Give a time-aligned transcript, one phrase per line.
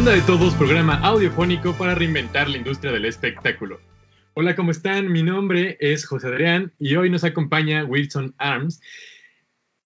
[0.00, 3.82] Onda de Todos, programa audiofónico para reinventar la industria del espectáculo.
[4.32, 5.12] Hola, ¿cómo están?
[5.12, 8.80] Mi nombre es José Adrián y hoy nos acompaña Wilson Arms,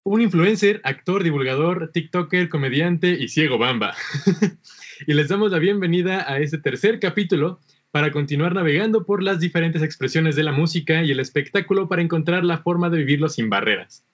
[0.03, 3.93] un influencer, actor, divulgador, TikToker, comediante y ciego bamba.
[5.05, 7.59] y les damos la bienvenida a este tercer capítulo
[7.91, 12.45] para continuar navegando por las diferentes expresiones de la música y el espectáculo para encontrar
[12.45, 14.05] la forma de vivirlo sin barreras.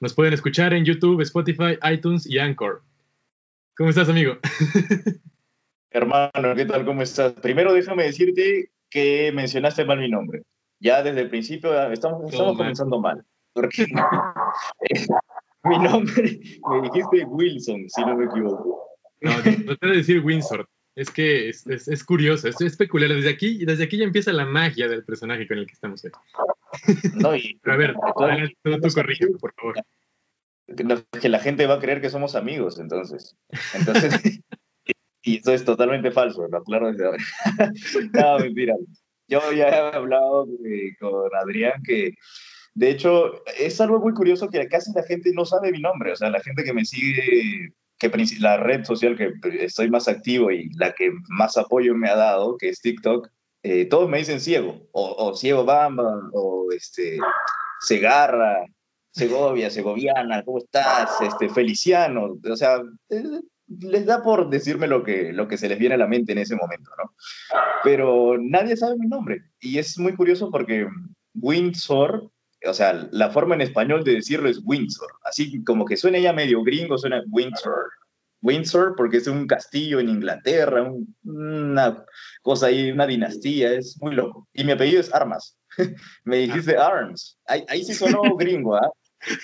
[0.00, 2.82] Nos pueden escuchar en YouTube, Spotify, iTunes y Anchor.
[3.76, 4.38] ¿Cómo estás, amigo?
[5.90, 6.86] Hermano, ¿qué tal?
[6.86, 7.32] ¿Cómo estás?
[7.34, 10.44] Primero déjame decirte que mencionaste mal mi nombre.
[10.80, 13.22] Ya desde el principio ah, estamos, estamos comenzando mal.
[13.52, 13.84] Porque
[15.64, 18.82] mi nombre me dijiste Wilson, si no me equivoco.
[19.20, 19.32] No,
[19.66, 20.66] traté de decir Windsor.
[20.94, 23.10] Es que es, es, curioso, es, peculiar.
[23.10, 26.12] Desde aquí, desde aquí ya empieza la magia del personaje con el que estamos hoy.
[27.16, 27.94] No, y, a ver,
[28.62, 29.74] tú, tú corrige, por favor.
[31.20, 33.36] Que la gente va a creer que somos amigos, entonces.
[33.74, 34.40] Entonces,
[35.22, 37.24] y eso es totalmente falso, lo aclaro desde ahora.
[38.12, 38.74] no, mentira.
[39.28, 40.46] Yo ya he hablado
[41.00, 42.14] con Adrián que,
[42.74, 46.12] de hecho, es algo muy curioso que casi la gente no sabe mi nombre.
[46.12, 50.50] O sea, la gente que me sigue que la red social que estoy más activo
[50.50, 53.28] y la que más apoyo me ha dado, que es TikTok,
[53.62, 57.18] eh, todos me dicen ciego, o, ciego bamba, o este,
[57.80, 58.64] Segarra,
[59.16, 61.22] Segovia, Segoviana, ¿cómo estás?
[61.22, 65.78] Este, Feliciano, o sea, eh, les da por decirme lo que, lo que se les
[65.78, 67.14] viene a la mente en ese momento, ¿no?
[67.82, 70.86] Pero nadie sabe mi nombre, y es muy curioso porque
[71.34, 72.30] Windsor
[72.66, 76.32] o sea, la forma en español de decirlo es Windsor, así como que suena ya
[76.32, 77.90] medio gringo, suena Windsor.
[78.42, 80.90] Windsor porque es un castillo en Inglaterra,
[81.24, 82.04] una
[82.42, 84.48] cosa ahí, una dinastía, es muy loco.
[84.52, 85.56] Y mi apellido es Armas.
[86.24, 87.38] Me dijiste Arms.
[87.46, 88.90] Ahí sí sonó gringo, ¿ah?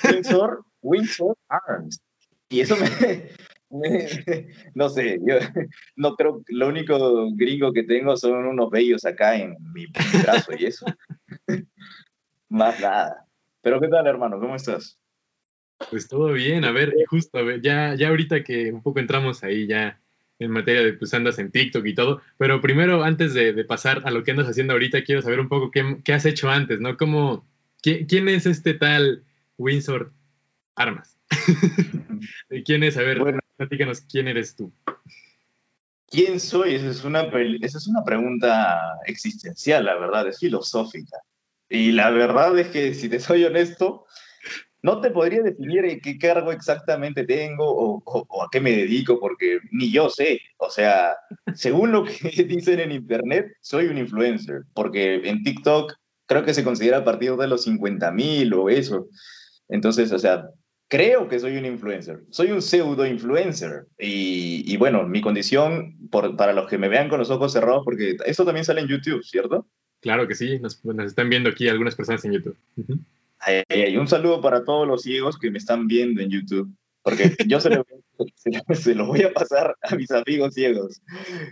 [0.05, 2.01] Windsor, Windsor Arms.
[2.49, 2.77] Y eso
[3.71, 5.37] me, no sé, yo
[5.97, 9.87] no creo, lo único gringo que tengo son unos bellos acá en mi
[10.23, 10.87] brazo y eso.
[12.49, 13.27] Más nada.
[13.63, 14.39] Pero ¿qué tal, hermano?
[14.39, 14.99] ¿Cómo estás?
[15.91, 19.43] Pues todo bien, a ver, justo, a ver, ya, ya ahorita que un poco entramos
[19.43, 20.01] ahí ya
[20.39, 24.11] en materia de pues andas en TikTok y todo, pero primero, antes de, pasar a
[24.11, 26.97] lo que andas haciendo ahorita, quiero saber un poco qué, qué has hecho antes, ¿no?
[26.97, 27.47] ¿Cómo,
[27.83, 29.25] quién, es este tal
[29.59, 30.13] Windsor
[30.77, 31.19] Armas?
[32.65, 32.97] ¿Quién es?
[32.97, 34.73] A ver, bueno, platícanos, ¿quién eres tú?
[36.09, 36.75] ¿Quién soy?
[36.75, 37.23] Esa es, una,
[37.63, 41.17] esa es una pregunta existencial, la verdad, es filosófica.
[41.71, 44.05] Y la verdad es que, si te soy honesto,
[44.83, 47.65] no te podría definir qué cargo exactamente tengo
[48.05, 50.41] o, a qué me dedico, porque ni yo sé.
[50.59, 51.17] O sea,
[51.55, 52.13] según lo que
[52.45, 55.95] dicen en Internet, soy un influencer, porque en TikTok
[56.27, 59.09] creo que se considera a partir de los 50 mil o eso.
[59.69, 60.49] Entonces, o sea,
[60.89, 62.21] creo que soy un influencer.
[62.31, 63.87] Soy un pseudo influencer.
[63.99, 68.17] Y, bueno, mi condición, por, para los que me vean con los ojos cerrados, porque
[68.27, 69.67] esto también sale en YouTube, ¿cierto?
[70.03, 72.57] Claro que sí, nos, están viendo aquí algunas personas en YouTube.
[73.39, 76.69] hay, un saludo para todos los ciegos que me están viendo en YouTube,
[77.03, 77.87] porque yo se lo,
[78.75, 81.01] se, lo voy a pasar a mis amigos ciegos.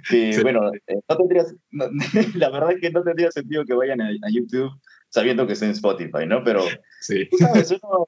[0.09, 1.47] Que bueno, eh, no tendría,
[2.35, 4.71] la verdad es que no tendría sentido que vayan a, YouTube
[5.09, 6.45] sabiendo que está en Spotify, ¿no?
[6.45, 6.65] Pero,
[7.01, 7.29] sí.
[7.39, 7.71] ¿sabes?
[7.83, 8.07] Uno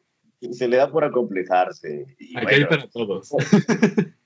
[0.51, 2.07] se le da por acomplejarse.
[2.37, 3.31] Aquí hay para todos.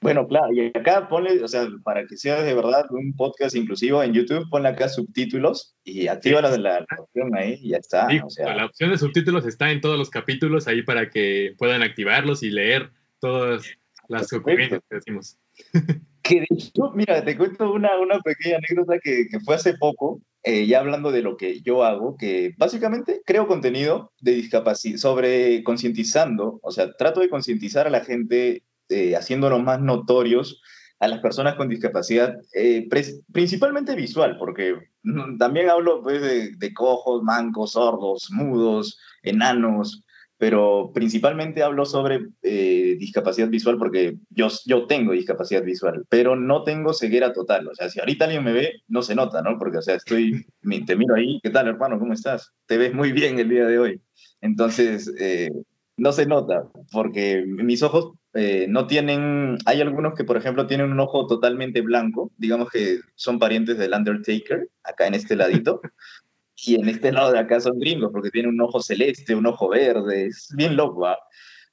[0.00, 4.02] Bueno, claro, y acá ponle, o sea, para que sea de verdad un podcast inclusivo
[4.02, 8.08] en YouTube, ponle acá subtítulos y activa la, la, opción ahí y ya está.
[8.10, 12.50] la opción de subtítulos está en todos los capítulos ahí para que puedan activarlos y
[12.50, 12.90] leer
[13.20, 13.62] todas
[14.08, 15.36] las ocurrencias que decimos.
[16.22, 20.20] Que de hecho, mira, te cuento una, una pequeña anécdota que, que fue hace poco,
[20.42, 25.62] eh, ya hablando de lo que yo hago, que básicamente creo contenido de discapacidad, sobre
[25.64, 30.62] concientizando, o sea, trato de concientizar a la gente eh, haciéndonos más notorios
[30.98, 32.88] a las personas con discapacidad, eh,
[33.32, 34.76] principalmente visual, porque
[35.38, 36.20] también hablo pues,
[36.58, 40.04] de, cojos, mancos, sordos, mudos, enanos,
[40.40, 46.64] pero principalmente hablo sobre eh, discapacidad visual porque yo, yo tengo discapacidad visual, pero no
[46.64, 47.68] tengo ceguera total.
[47.68, 49.58] O sea, si ahorita alguien me ve, no se nota, ¿no?
[49.58, 50.46] Porque, o sea, estoy,
[50.86, 51.98] te miro ahí, ¿qué tal, hermano?
[51.98, 52.52] ¿Cómo estás?
[52.66, 54.00] Te ves muy bien el día de hoy.
[54.40, 55.12] Entonces,
[56.00, 60.90] no se nota, porque mis ojos eh, no tienen, hay algunos que por ejemplo tienen
[60.90, 65.82] un ojo totalmente blanco, digamos que son parientes del Undertaker, acá en este ladito,
[66.66, 69.68] y en este lado de acá son gringos, porque tienen un ojo celeste, un ojo
[69.68, 71.18] verde, es bien loco, ¿ah?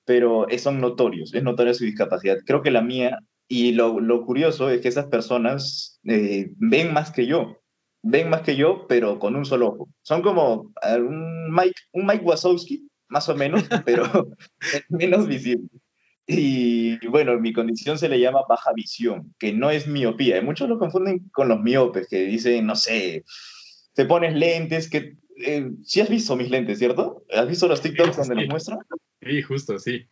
[0.06, 2.38] pero son notorios, es notoria su discapacidad.
[2.46, 7.12] Creo que la mía, y lo, lo curioso es que esas personas eh, ven más
[7.12, 7.58] que yo,
[8.02, 9.90] ven más que yo, pero con un solo ojo.
[10.02, 14.30] Son como un Mike, un Mike Wazowski, más o menos, pero
[14.90, 15.68] menos visible.
[16.26, 20.42] Y bueno, mi condición se le llama baja visión, que no es miopía.
[20.42, 23.24] Muchos lo confunden con los miopes, que dicen, no sé,
[23.98, 25.18] te pones lentes, que...
[25.44, 27.24] Eh, sí has visto mis lentes, ¿cierto?
[27.32, 28.80] ¿Has visto los TikToks donde los muestran?
[29.22, 30.08] Sí, justo, sí.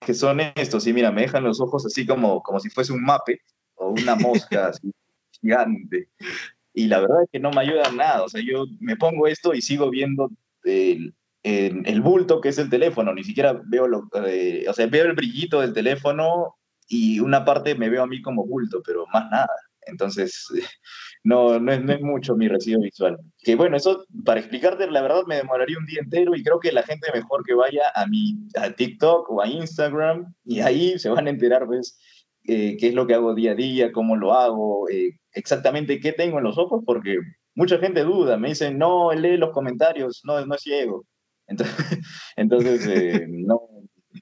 [0.00, 3.02] Que son estos, sí, mira, me dejan los ojos así como, como si fuese un
[3.02, 3.40] mape
[3.74, 4.92] o una mosca así,
[5.40, 6.08] gigante.
[6.72, 8.22] Y la verdad es que no me ayuda nada.
[8.22, 10.30] O sea, yo me pongo esto y sigo viendo
[10.62, 11.12] el,
[11.42, 13.12] el, bulto que es el teléfono.
[13.12, 17.74] Ni siquiera veo lo, eh, o sea, veo el brillito del teléfono y una parte
[17.74, 19.50] me veo a mí como bulto, pero más nada.
[19.86, 20.46] Entonces,
[21.22, 23.18] no, no, es, no es mucho mi residuo visual.
[23.42, 26.72] Que bueno, eso para explicarte, la verdad me demoraría un día entero y creo que
[26.72, 31.10] la gente mejor que vaya a mi a TikTok o a Instagram y ahí se
[31.10, 31.98] van a enterar, pues,
[32.44, 36.12] eh, qué es lo que hago día a día, cómo lo hago, eh, exactamente qué
[36.12, 37.18] tengo en los ojos, porque
[37.54, 41.04] mucha gente duda, me dicen, no, lee los comentarios, no, no es ciego.
[41.46, 41.76] Entonces,
[42.36, 43.60] entonces eh, no,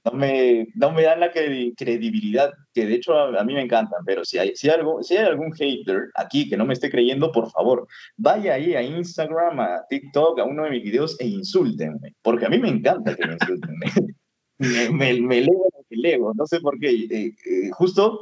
[0.04, 4.24] no, me, no me dan la credibilidad, que de hecho a, mí me encantan, pero
[4.24, 7.50] si hay, si, algo, si hay algún hater aquí que no me esté creyendo, por
[7.50, 12.46] favor, vaya ahí a Instagram, a TikTok, a uno de mis videos e insúltenme, porque
[12.46, 13.74] a mí me encanta que me insulten.
[14.58, 15.40] me, me, me
[15.90, 16.90] leo, no sé por qué.
[16.90, 18.20] Eh, eh, justo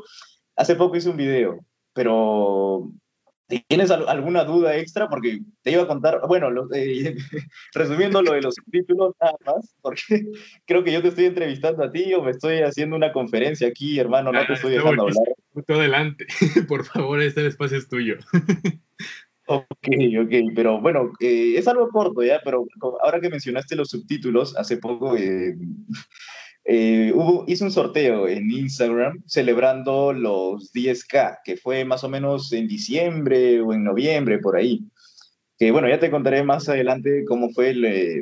[0.57, 1.59] hace poco hice un video,
[1.93, 2.91] pero
[3.49, 5.09] ¿Tienes alguna duda extra?
[5.09, 7.17] Porque te iba a contar, bueno, eh,
[7.75, 10.03] resumiendo lo de los subtítulos nada más, porque
[10.67, 13.99] creo que yo te estoy entrevistando a ti o me estoy haciendo una conferencia aquí,
[14.01, 15.25] hermano, no te estoy dejando hablar.
[15.67, 16.27] Tú adelante,
[16.69, 18.17] por favor, este espacio es tuyo.
[19.47, 19.89] Ok,
[20.23, 22.67] ok, pero bueno, eh, es algo corto ya, pero
[23.01, 25.57] ahora que mencionaste los subtítulos, hace poco eh,
[26.69, 32.53] eh, hubo, hice un sorteo en Instagram celebrando los 10K, que fue más o menos
[32.53, 34.85] en diciembre o en noviembre, por ahí.
[35.59, 37.75] Que bueno, ya te contaré más adelante cómo fue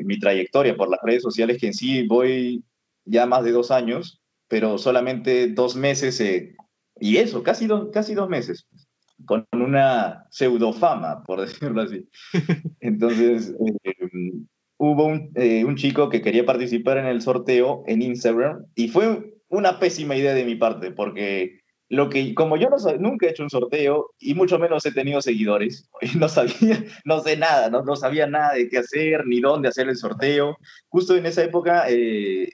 [0.05, 2.63] mi trayectoria por las redes sociales, que en sí voy
[3.05, 6.23] ya más de dos años, pero solamente dos meses,
[7.01, 8.69] y eso, casi, dos casi dos meses
[9.25, 12.09] con una pseudofama, por decirlo así.
[12.81, 13.55] Entonces,
[14.85, 19.35] eh, hubo eh, un, chico que quería participar en el sorteo en Instagram y fue
[19.49, 23.51] una pésima idea de mi parte, porque lo que, como yo nunca he hecho un
[23.51, 27.97] sorteo y mucho menos he tenido seguidores, y no sabía, no sé nada, no, no
[27.97, 30.57] sabía nada de qué hacer ni dónde hacer el sorteo.
[30.89, 32.51] Justo en esa época eh,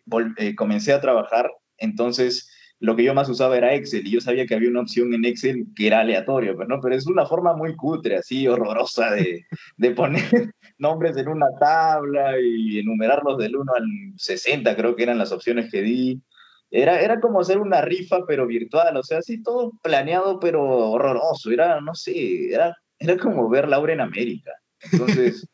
[0.56, 2.50] comencé a trabajar, entonces
[2.80, 5.24] lo que yo más usaba era Excel y yo sabía que había una opción en
[5.26, 6.80] Excel que era aleatorio, pero, ¿no?
[6.80, 9.44] pero es una forma muy cutre, así horrorosa de,
[9.76, 10.22] de poner
[10.78, 13.84] nombres en una tabla y enumerarlos del 1 al
[14.16, 16.22] 60, creo que eran las opciones que di.
[16.70, 21.50] Era, era como hacer una rifa, pero virtual, o sea, así todo planeado, pero horroroso.
[21.50, 24.52] Era, no sé, era, era como ver Laura en América.
[24.92, 25.46] Entonces,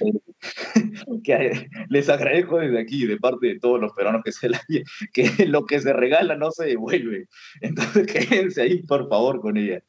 [1.24, 4.60] que les agradezco desde aquí, de parte de todos los peruanos que, se la,
[5.12, 7.26] que lo que se regala no se devuelve.
[7.60, 9.82] Entonces quédense ahí, por favor, con ella.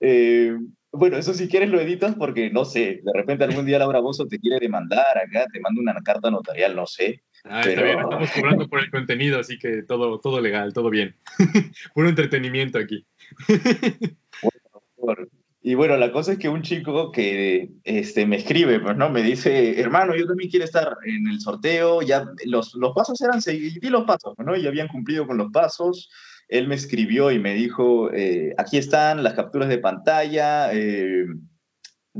[0.00, 0.56] Eh,
[0.92, 4.26] bueno, eso si quieres lo editas porque, no sé, de repente algún día Laura Bozo
[4.26, 7.22] te quiere demandar acá, te manda una carta notarial, no sé.
[7.44, 8.00] Ah, pero...
[8.00, 11.16] estamos cobrando por el contenido, así que todo, todo legal, todo bien.
[11.94, 13.04] Puro entretenimiento aquí.
[14.98, 15.26] bueno,
[15.66, 19.08] y bueno, la cosa es que un chico que este, me escribe, pues, ¿no?
[19.08, 23.40] Me dice, hermano, yo también quiero estar en el sorteo, ya los, los pasos eran
[23.40, 24.54] seguir, los pasos, ¿no?
[24.56, 26.10] Ya habían cumplido con los pasos.
[26.48, 31.24] Él me escribió y me dijo, eh, aquí están las capturas de pantalla, eh,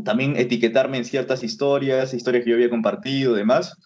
[0.02, 3.76] también etiquetarme en ciertas historias, historias que yo había compartido, demás.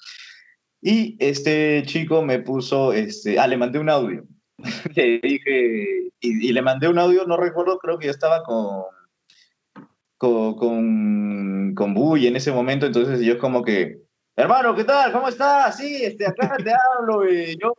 [0.81, 4.25] Y este chico me puso, este, ah, le mandé un audio.
[4.95, 8.85] le dije, y, y le mandé un audio, no recuerdo, creo que ya estaba con
[10.19, 14.01] con, con, con Buy en ese momento, entonces yo como que,
[14.37, 15.13] hermano, ¿qué tal?
[15.13, 15.79] ¿Cómo estás?
[15.79, 17.73] Sí, este, acá te hablo, y yo...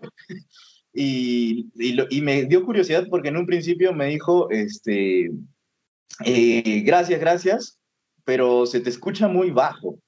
[0.92, 5.30] Y, y, me dio curiosidad porque en un principio me dijo, este,
[6.26, 7.80] eh, gracias, gracias,
[8.26, 10.00] pero se te escucha muy bajo.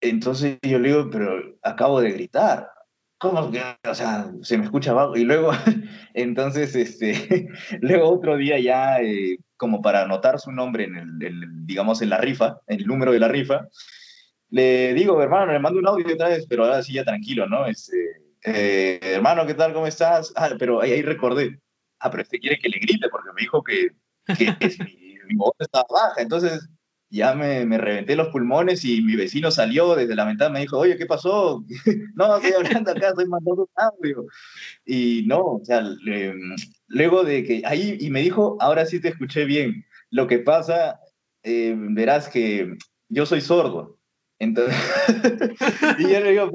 [0.00, 2.70] Entonces yo le digo, pero acabo de gritar.
[3.18, 3.62] ¿Cómo que?
[3.88, 5.16] O sea, se me escucha bajo.
[5.16, 5.50] Y luego,
[6.14, 7.48] entonces, este,
[7.80, 12.18] luego otro día ya, eh, como para anotar su nombre en el, digamos, en la
[12.18, 13.68] rifa, en el número de la rifa,
[14.50, 17.66] le digo, hermano, le mando un audio otra vez, pero ahora sí ya tranquilo, ¿no?
[17.66, 17.96] Este,
[18.44, 19.72] eh, hermano, ¿qué tal?
[19.72, 20.32] ¿Cómo estás?
[20.36, 21.60] Ah, pero ahí, ahí, recordé.
[21.98, 23.88] Ah, pero este quiere que le grite porque me dijo que,
[24.38, 26.20] que, mi, mi voz estaba baja.
[26.20, 26.68] Entonces,
[27.10, 30.78] ya me, me, reventé los pulmones y mi vecino salió desde la ventana, me dijo,
[30.78, 31.64] oye, ¿qué pasó?
[32.14, 34.26] no, estoy hablando acá, estoy mandando un audio.
[34.84, 35.84] Y no, o sea,
[36.88, 39.84] luego de que ahí, y me dijo, ahora sí te escuché bien.
[40.10, 41.00] Lo que pasa,
[41.42, 42.76] eh, verás que
[43.08, 43.98] yo soy sordo.
[44.38, 44.76] Entonces,
[45.98, 46.50] y yo le digo,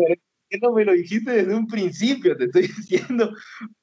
[0.50, 2.36] qué no me lo dijiste desde un principio?
[2.36, 3.34] Te estoy diciendo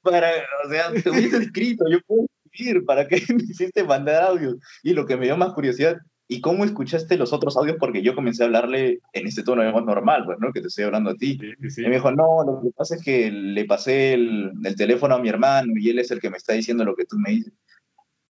[0.03, 0.31] para,
[0.65, 4.57] o sea, te hubiese escrito, yo puedo escribir, ¿para qué me hiciste mandar audios?
[4.83, 5.99] Y lo que me dio más curiosidad,
[6.29, 7.77] ¿y cómo escuchaste los otros audios?
[7.81, 10.53] Porque yo comencé a hablarle en este tono voz normal, pues, ¿no?
[10.53, 11.39] Que te estoy hablando a ti.
[11.77, 15.21] Y me dijo, no, lo que pasa es que le pasé el, el teléfono a
[15.21, 17.53] mi hermano y él es el que me está diciendo lo que tú me dices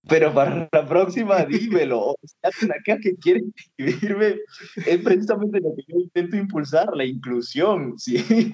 [0.08, 2.00] pero para la próxima dímelo.
[2.00, 4.40] O sea, acá que quieren escribirme
[4.86, 7.94] es precisamente lo que yo intento impulsar, la inclusión.
[7.98, 8.52] ¿sí?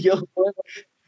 [0.00, 0.54] yo, puedo,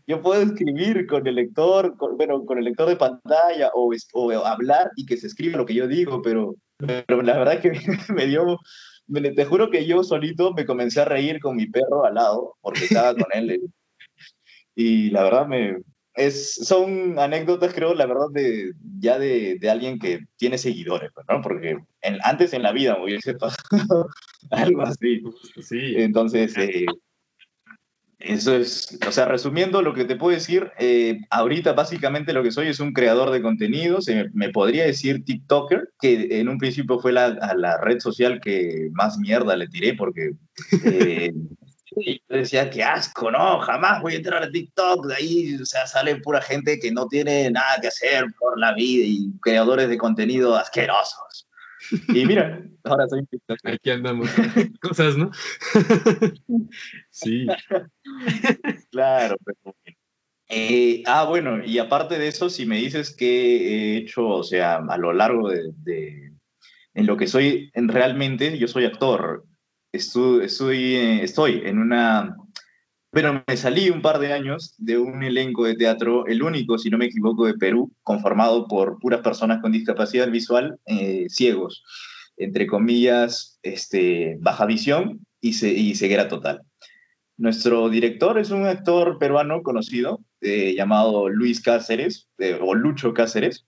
[0.06, 4.30] yo puedo escribir con el lector, con, bueno, con el lector de pantalla o, o,
[4.44, 7.72] hablar y que se escriba lo que yo digo, pero, pero la verdad que
[8.14, 8.58] me dio,
[9.06, 12.56] me, te juro que yo solito me comencé a reír con mi perro al lado,
[12.60, 13.60] porque estaba con él.
[14.76, 15.76] Y la verdad me,
[16.14, 21.26] es, son anécdotas, creo, la verdad, de, ya de, de alguien que tiene seguidores, pues,
[21.28, 21.40] ¿no?
[21.42, 21.78] Porque
[22.22, 24.08] antes en la vida me hubiese pasado
[24.50, 25.22] algo así.
[25.60, 25.94] Sí.
[25.96, 26.86] Entonces, eh,
[28.24, 32.52] eso es, o sea, resumiendo lo que te puedo decir, eh, ahorita básicamente lo que
[32.52, 37.12] soy es un creador de contenidos, me podría decir TikToker, que en un principio fue
[37.12, 40.32] la, la red social que más mierda le tiré porque
[40.84, 41.32] eh,
[41.96, 43.60] y yo decía, qué asco, ¿no?
[43.60, 47.06] Jamás voy a entrar a TikTok, de ahí, o sea, sale pura gente que no
[47.06, 51.48] tiene nada que hacer por la vida y creadores de contenido asquerosos.
[52.08, 53.26] Y mira, ahora soy.
[53.64, 54.28] Aquí andamos.
[54.80, 55.30] Cosas, ¿no?
[57.10, 57.46] sí.
[58.90, 59.76] claro, pero...
[60.48, 64.76] Eh, ah, bueno, y aparte de eso, si me dices que he hecho, o sea,
[64.76, 66.32] a lo largo de, de
[66.94, 69.44] en lo que soy en, realmente, yo soy actor,
[69.92, 72.36] estoy, eh, estoy en una...
[73.14, 76.90] Pero me salí un par de años de un elenco de teatro, el único, si
[76.90, 81.84] no me equivoco, de Perú, conformado por puras personas con discapacidad visual, eh, ciegos,
[82.36, 86.62] entre comillas, este, baja visión y, y ceguera total.
[87.36, 92.28] Nuestro director es un actor peruano conocido eh, llamado Luis Cáceres,
[92.60, 93.66] o Lucho Cáceres,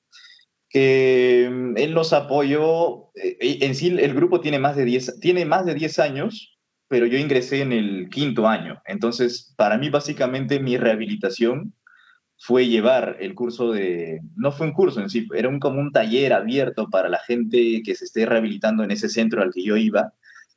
[0.69, 5.45] que mm, él nos apoyó, eh, en sí el grupo tiene más, de 10, tiene
[5.45, 6.56] más de 10 años,
[6.89, 8.81] pero yo ingresé en el quinto año.
[8.87, 11.75] Entonces, para mí básicamente mi rehabilitación
[12.39, 15.93] fue llevar el curso de, no fue un curso en sí, era un, como un
[15.93, 19.77] taller abierto para la gente que se esté rehabilitando en ese centro al que yo
[19.77, 20.13] iba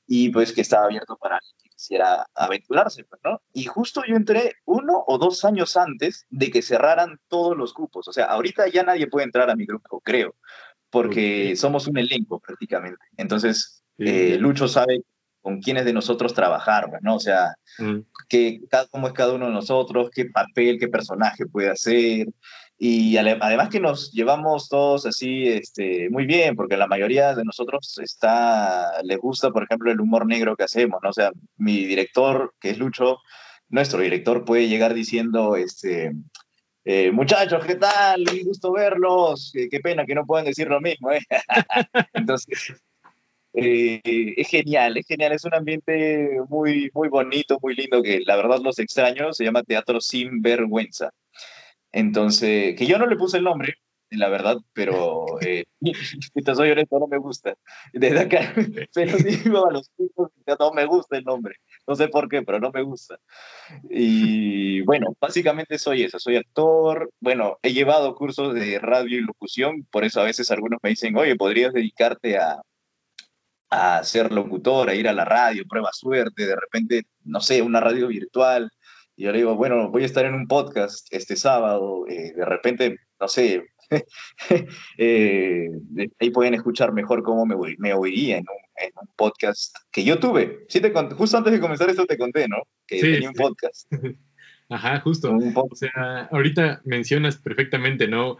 [0.05, 1.39] y pues que estaba abierto para
[1.79, 3.41] quisiera aventurarse, pues, ¿no?
[3.53, 8.07] Y justo yo entré uno o dos años antes de que cerraran todos los grupos.
[8.09, 10.35] O sea, ahorita ya nadie puede entrar a mi grupo, creo,
[10.89, 13.01] porque somos un elenco prácticamente.
[13.15, 15.03] Entonces, eh, Lucho sabe
[15.49, 17.15] con quiénes de nosotros trabajar, pues, ¿no?
[17.15, 18.01] O sea, mm.
[18.27, 22.27] que, cómo es cada uno de nosotros, qué papel, qué personaje puede hacer,
[22.77, 27.97] y además que nos llevamos todos así este, muy bien, porque la mayoría de nosotros
[28.01, 31.09] está, les gusta, por ejemplo, el humor negro que hacemos, ¿no?
[31.09, 33.17] O sea, mi director, que es Lucho,
[33.69, 36.13] nuestro director puede llegar diciendo, este,
[36.85, 38.23] eh, muchachos, ¿qué tal?
[38.31, 41.21] Un gusto verlos, qué, pena que no puedan decir lo mismo, ¿eh?
[42.13, 42.81] Entonces,
[43.53, 44.01] eh,
[44.37, 48.59] es genial, es genial, es un ambiente muy, muy bonito, muy lindo, que la verdad
[48.61, 51.11] los extraño, se llama Teatro Sin Vergüenza.
[51.91, 53.75] Entonces, que yo no le puse el nombre,
[54.11, 55.65] la verdad, pero eh,
[56.45, 57.55] te soy honesto, no me gusta.
[57.93, 58.53] Desde acá
[58.91, 61.55] se lo digo a los chicos, no me gusta el nombre.
[61.87, 63.19] No sé por qué, pero no me gusta.
[63.89, 67.11] Y bueno, básicamente soy eso, soy actor.
[67.19, 71.15] Bueno, he llevado cursos de radio y locución, por eso a veces algunos me dicen,
[71.17, 72.61] oye, podrías dedicarte a,
[73.69, 77.79] a ser locutor, a ir a la radio, prueba suerte, de repente, no sé, una
[77.79, 78.71] radio virtual
[79.19, 82.45] y yo le digo, bueno, voy a estar en un podcast este sábado, eh, de
[82.45, 83.65] repente, no sé,
[84.97, 85.69] eh,
[86.19, 90.65] ahí pueden escuchar mejor cómo me, me oiría en un, podcast que yo tuve.
[90.69, 92.63] Sí te justo antes de comenzar esto te conté, ¿no?
[92.87, 93.91] Que tenía un podcast.
[94.69, 95.35] Ajá, justo.
[95.35, 98.37] O sea, ahorita mencionas perfectamente, ¿no?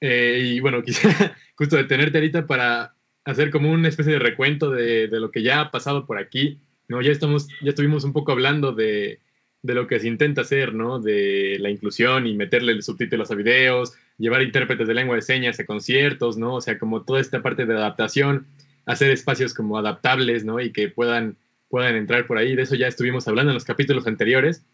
[0.00, 5.08] Eh, y bueno, quisiera justo detenerte ahorita para hacer como una especie de recuento de,
[5.08, 7.02] de, lo que ya ha pasado por aquí, ¿no?
[7.02, 9.20] Ya estamos, ya estuvimos un poco hablando de
[9.62, 10.98] de lo que se intenta hacer, ¿no?
[10.98, 15.66] De la inclusión y meterle subtítulos a videos, llevar intérpretes de lengua de señas a
[15.66, 16.56] conciertos, ¿no?
[16.56, 18.46] O sea, como toda esta parte de adaptación,
[18.86, 20.60] hacer espacios como adaptables, ¿no?
[20.60, 21.36] Y que puedan,
[21.68, 22.56] puedan entrar por ahí.
[22.56, 24.64] De eso ya estuvimos hablando en los capítulos anteriores.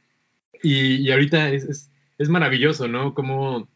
[0.63, 3.15] Y, ahorita es, es, maravilloso, ¿no?
[3.15, 3.69] Como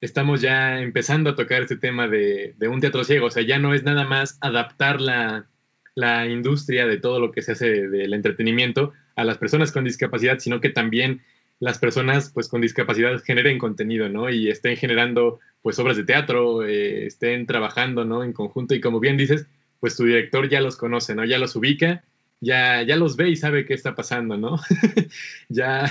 [0.00, 3.26] estamos ya empezando a tocar este tema de, un teatro ciego.
[3.26, 5.46] O sea, ya no es nada más adaptar la,
[5.94, 10.38] la industria de todo lo que se hace del entretenimiento a las personas con discapacidad,
[10.38, 11.22] sino que también
[11.58, 14.28] las personas pues con discapacidad generen contenido, ¿no?
[14.28, 18.22] Y estén generando pues obras de teatro, eh, estén trabajando, ¿no?
[18.22, 19.46] En conjunto y como bien dices,
[19.80, 21.24] pues tu director ya los conoce, ¿no?
[21.24, 22.04] Ya los ubica
[22.40, 24.58] ya, ya los ve y sabe qué está pasando, ¿no?
[25.48, 25.90] ya,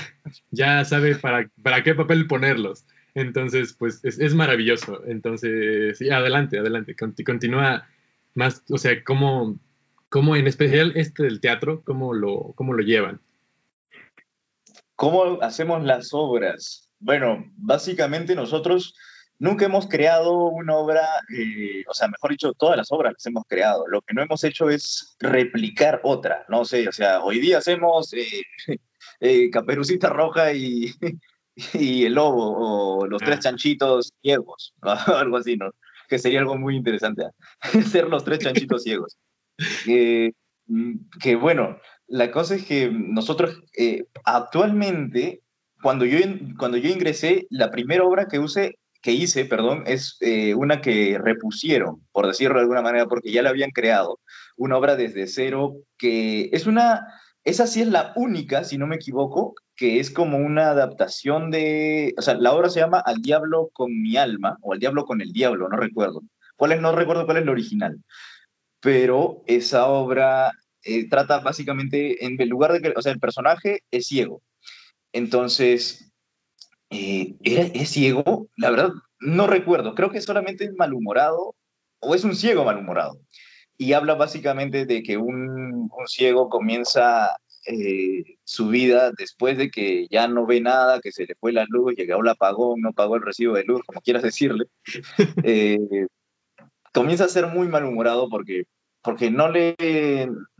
[0.52, 2.86] ya sabe para, para qué papel ponerlos.
[3.16, 5.02] Entonces, pues es, maravilloso.
[5.08, 6.96] Entonces, sí, adelante, adelante.
[6.96, 7.88] Continúa
[8.34, 9.58] más, o sea, cómo,
[10.10, 13.22] cómo en especial este del teatro, cómo lo, cómo lo llevan.
[14.96, 16.90] ¿Cómo hacemos las obras?
[17.00, 18.96] Bueno, básicamente nosotros
[19.40, 21.08] nunca hemos creado una obra,
[21.38, 23.88] eh, o sea, mejor dicho, todas las obras las hemos creado.
[23.88, 28.14] Lo que no hemos hecho es replicar otra, no sé, o sea, hoy día hacemos
[28.14, 28.44] eh,
[29.22, 30.94] eh, Caperucita Roja y,
[31.74, 34.74] y el lobo, o los tres chanchitos ciegos,
[35.08, 35.72] algo así, ¿no?
[36.08, 37.24] Que sería algo muy interesante,
[37.92, 39.18] ser los tres chanchitos ciegos.
[40.68, 43.62] Mm, que bueno, la cosa es que nosotros
[44.24, 45.42] actualmente,
[45.82, 46.18] cuando yo,
[46.58, 51.20] cuando yo ingresé, la primera obra que usé que hice, perdón, es eh, una que
[51.20, 54.20] repusieron, por decirlo de alguna manera, porque ya la habían creado,
[54.58, 57.06] una obra desde cero, que es una,
[57.46, 62.14] esa sí es la única, si no me equivoco, que es como una adaptación de,
[62.18, 65.22] o sea, la obra se llama Al diablo con mi alma, o Al diablo con
[65.22, 66.22] el diablo, no recuerdo.
[66.56, 66.82] ¿Cuál es?
[66.82, 68.02] No recuerdo cuál es el original.
[68.80, 70.52] Pero esa obra
[70.84, 74.42] eh, trata básicamente, en lugar de que, o sea, el personaje es ciego.
[75.14, 76.12] Entonces,
[76.90, 78.50] eh, ¿es ciego?
[78.58, 79.96] La verdad, no recuerdo.
[79.96, 81.56] Creo que solamente es malhumorado
[82.00, 83.20] o es un ciego malhumorado.
[83.78, 87.36] Y habla básicamente de que un, ciego comienza
[87.68, 91.66] eh, su vida después de que ya no ve nada, que se le fue la
[91.68, 94.66] luz, llegó el apagón, no pagó el recibo de luz, como quieras decirle.
[95.44, 96.08] Eh,
[96.94, 98.64] comienza a ser muy malhumorado porque
[99.06, 99.76] porque no le,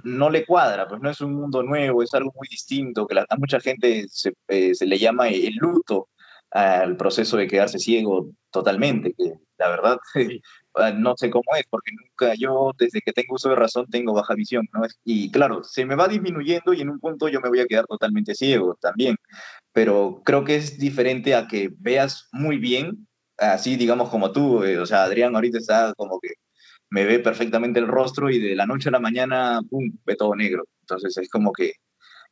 [0.04, 3.38] no le cuadra, pues no es un mundo nuevo, es algo muy distinto, que a
[3.38, 6.10] mucha gente se, se, le llama el luto,
[6.52, 9.98] al proceso de quedarse ciego totalmente, que la verdad
[10.96, 14.36] no sé cómo es, porque nunca yo desde que tengo uso de razón tengo baja
[14.36, 14.82] visión, ¿no?
[15.04, 17.86] Y claro, se me va disminuyendo y en un punto yo me voy a quedar
[17.88, 19.18] totalmente ciego también,
[19.74, 23.08] pero creo que es diferente a que veas muy bien,
[23.38, 26.34] así digamos como tú, eh, o sea, Adrián ahorita está como que
[26.90, 30.36] me ve perfectamente el rostro y de la noche a la mañana, ¡pum!, ve todo
[30.36, 30.66] negro.
[30.82, 31.74] Entonces es como que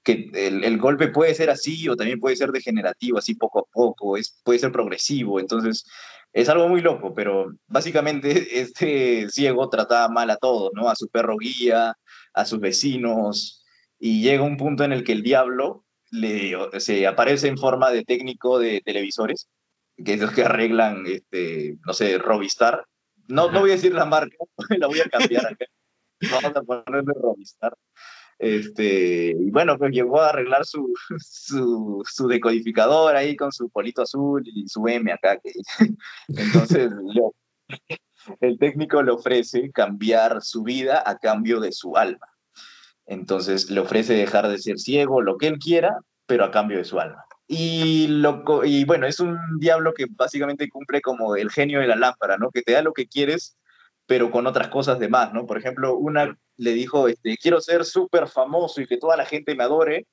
[0.04, 4.18] que el, golpe puede ser así o también puede ser degenerativo, así poco a poco,
[4.18, 5.86] es, puede ser progresivo, entonces
[6.34, 10.90] es algo muy loco, pero básicamente este ciego trataba mal a todos, ¿no?
[10.90, 11.96] A su perro guía,
[12.34, 13.64] a sus vecinos,
[14.00, 18.04] y llega un punto en el que el diablo le, se aparece en forma de
[18.04, 19.48] técnico de televisores,
[20.04, 22.86] que es los que arreglan, este, no sé, Robistar.
[23.28, 24.36] No, no voy a decir la marca,
[24.78, 25.66] la voy a cambiar acá.
[26.32, 27.74] Vamos a ponerle Robistar.
[28.40, 30.94] Este, y bueno, pues llegó a arreglar su,
[32.06, 35.40] su, decodificador ahí con su polito azul y su M acá.
[36.28, 36.92] Entonces,
[38.40, 42.28] el técnico le ofrece cambiar su vida a cambio de su alma.
[43.06, 46.86] Entonces, le ofrece dejar de ser ciego, lo que él quiera, pero a cambio de
[46.86, 47.26] su alma.
[47.48, 51.98] Y, lo, y bueno, es un diablo que básicamente cumple como el genio de la
[51.98, 52.50] lámpara, ¿no?
[52.50, 53.58] Que te da lo que quieres,
[54.06, 55.46] pero con otras cosas de más, ¿no?
[55.46, 59.56] Por ejemplo, una le dijo, este, quiero ser súper famoso y que toda la gente
[59.56, 60.08] me adore,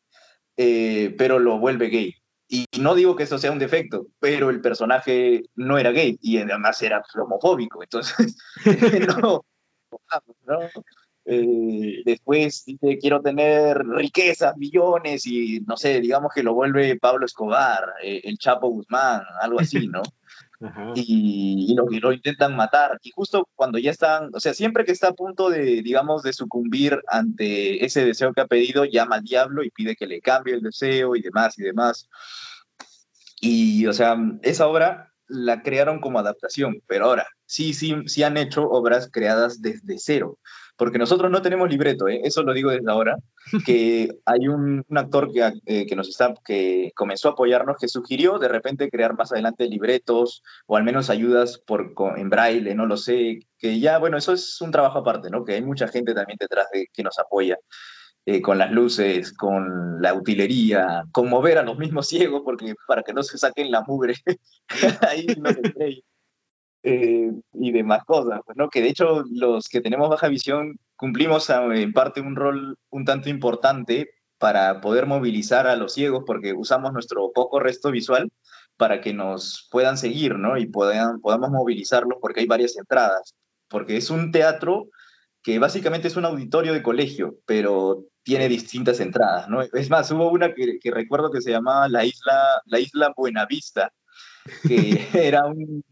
[0.57, 2.15] eh, pero lo vuelve gay.
[2.49, 6.39] Y no digo que eso sea un defecto, pero el personaje no era gay y
[6.39, 7.83] además era homofóbico.
[7.83, 8.37] Entonces,
[9.25, 9.45] no,
[10.47, 10.59] ¿no?
[11.27, 17.27] Eh, después dice, quiero tener riquezas, millones y no sé, digamos que lo vuelve Pablo
[17.27, 20.03] Escobar, eh, el Chapo Guzmán, algo así, ¿no?
[20.95, 22.99] y, lo, lo, intentan matar.
[23.03, 26.33] Y justo cuando ya están, o sea, siempre que está a punto de, digamos, de
[26.33, 30.55] sucumbir ante ese deseo que ha pedido, llama al diablo y pide que le cambie
[30.55, 32.09] el deseo y demás y demás.
[33.41, 38.37] Y, o sea, esa obra la crearon como adaptación, pero ahora sí, sí, sí han
[38.37, 40.39] hecho obras creadas desde cero
[40.81, 42.23] porque nosotros no tenemos libreto, ¿eh?
[42.25, 43.19] eso lo digo desde ahora,
[43.67, 48.39] que hay un, actor que, eh, que, nos está, que comenzó a apoyarnos, que sugirió
[48.39, 52.97] de repente crear más adelante libretos o al menos ayudas por, en braille, no lo
[52.97, 55.45] sé, que ya, bueno, eso es un trabajo aparte, ¿no?
[55.45, 57.59] Que hay mucha gente también detrás de que nos apoya.
[58.25, 63.03] Eh, con las luces, con la utilería, con mover a los mismos ciegos, porque para
[63.03, 64.15] que no se saquen la mugre,
[65.11, 66.03] ahí no se cree.
[66.83, 68.71] Eh, y demás cosas, pues, ¿no?
[68.71, 73.05] Que de hecho los que tenemos baja visión cumplimos ah, en parte un rol un
[73.05, 78.31] tanto importante para poder movilizar a los ciegos porque usamos nuestro poco resto visual
[78.79, 80.57] para que nos puedan seguir, ¿no?
[80.57, 83.35] Y puedan, podamos movilizarlos porque hay varias entradas,
[83.69, 84.89] porque es un teatro
[85.43, 89.61] que básicamente es un auditorio de colegio, pero tiene distintas entradas, ¿no?
[89.61, 93.93] Es más, hubo una que, que recuerdo que se llamaba la isla, la isla Buenavista,
[94.67, 95.85] que era un,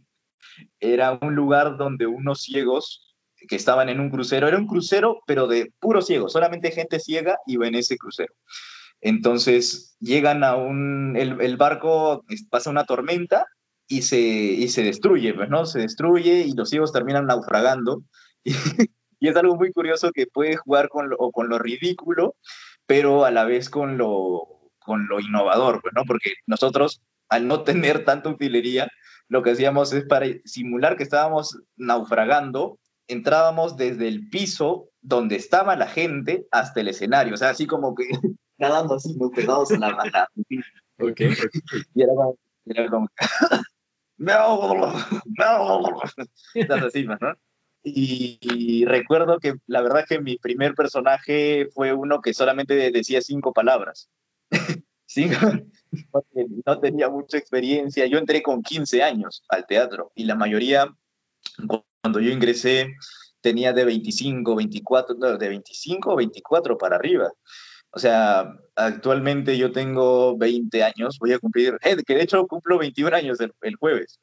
[0.81, 3.09] era un lugar donde unos ciegos
[3.47, 4.49] que estaban en un crucero.
[4.49, 8.35] Era un crucero, pero de puro ciego, solamente gente ciega iba en ese crucero.
[9.01, 13.47] Entonces llegan a un, el, barco pasa una tormenta
[13.87, 15.67] y se, y se destruye, pues, ¿no?
[15.67, 18.03] Se destruye y los ciegos terminan naufragando.
[19.21, 22.37] Y, es algo muy curioso que puede jugar con lo, con lo ridículo,
[22.87, 26.05] pero a la vez con lo, con lo innovador, pues, ¿no?
[26.05, 28.89] Porque nosotros, al no tener tanta utilería,
[29.29, 35.77] lo que hacíamos es para simular que estábamos naufragando, entrábamos desde el piso donde estaba
[35.77, 38.05] la gente hasta el escenario, o sea, así como que
[38.59, 40.11] nadando así, muy pegados en la mano.
[41.01, 41.21] Ok.
[41.95, 43.09] Y era como, era como
[46.87, 47.17] así, ¿no?
[47.85, 53.53] Y, recuerdo que la verdad que mi primer personaje fue uno que solamente decía cinco
[53.53, 54.11] palabras.
[56.67, 58.07] no tenía mucha experiencia.
[58.07, 60.95] Yo entré con 15 años al teatro y la mayoría,
[62.03, 62.95] cuando yo ingresé,
[63.41, 67.33] tenía de 25, 24, de 25 o 24 para arriba.
[67.91, 72.79] O sea, actualmente yo tengo 20 años, voy a cumplir, eh, que de hecho cumplo
[72.79, 74.21] 21 años el, jueves.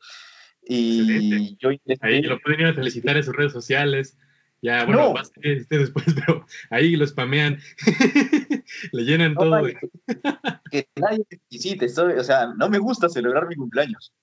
[0.67, 1.69] Y yo
[2.02, 4.17] Ahí lo pueden ir a felicitar en sus redes sociales.
[4.62, 7.60] Ya, bueno, más que este después, pero ahí lo spamean.
[8.92, 9.62] Le llenan todo.
[10.72, 11.86] que, nadie te felicite.
[11.86, 14.14] o sea, no me gusta celebrar mi cumpleaños.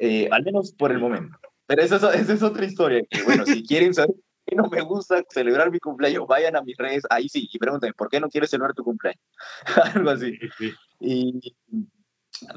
[0.00, 1.38] Eh, al menos por el momento.
[1.66, 3.02] Pero esa es, esa es otra historia.
[3.08, 4.14] Que, bueno, si quieren saber
[4.46, 7.94] que no me gusta celebrar mi cumpleaños, vayan a mis redes, ahí sí, y pregúntenme,
[7.94, 9.22] ¿por qué no quieres celebrar tu cumpleaños?
[9.94, 10.38] Algo así.
[11.00, 11.56] Y,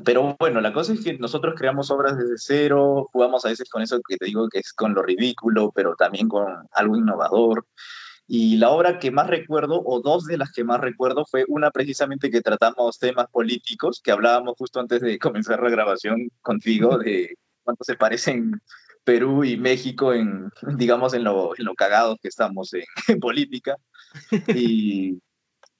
[0.03, 3.81] pero bueno, la cosa es que nosotros creamos obras desde cero, jugamos a veces con
[3.81, 7.65] eso que te digo que es con lo ridículo, pero también con algo innovador.
[8.27, 11.71] Y la obra que más recuerdo, o dos de las que más recuerdo, fue una
[11.71, 17.35] precisamente que tratamos temas políticos, que hablábamos justo antes de comenzar la grabación contigo, de
[17.63, 18.61] cuánto se parecen
[19.05, 22.83] Perú y México en, digamos, en lo, en lo cagados que estamos en,
[23.21, 23.77] política
[24.47, 25.21] y,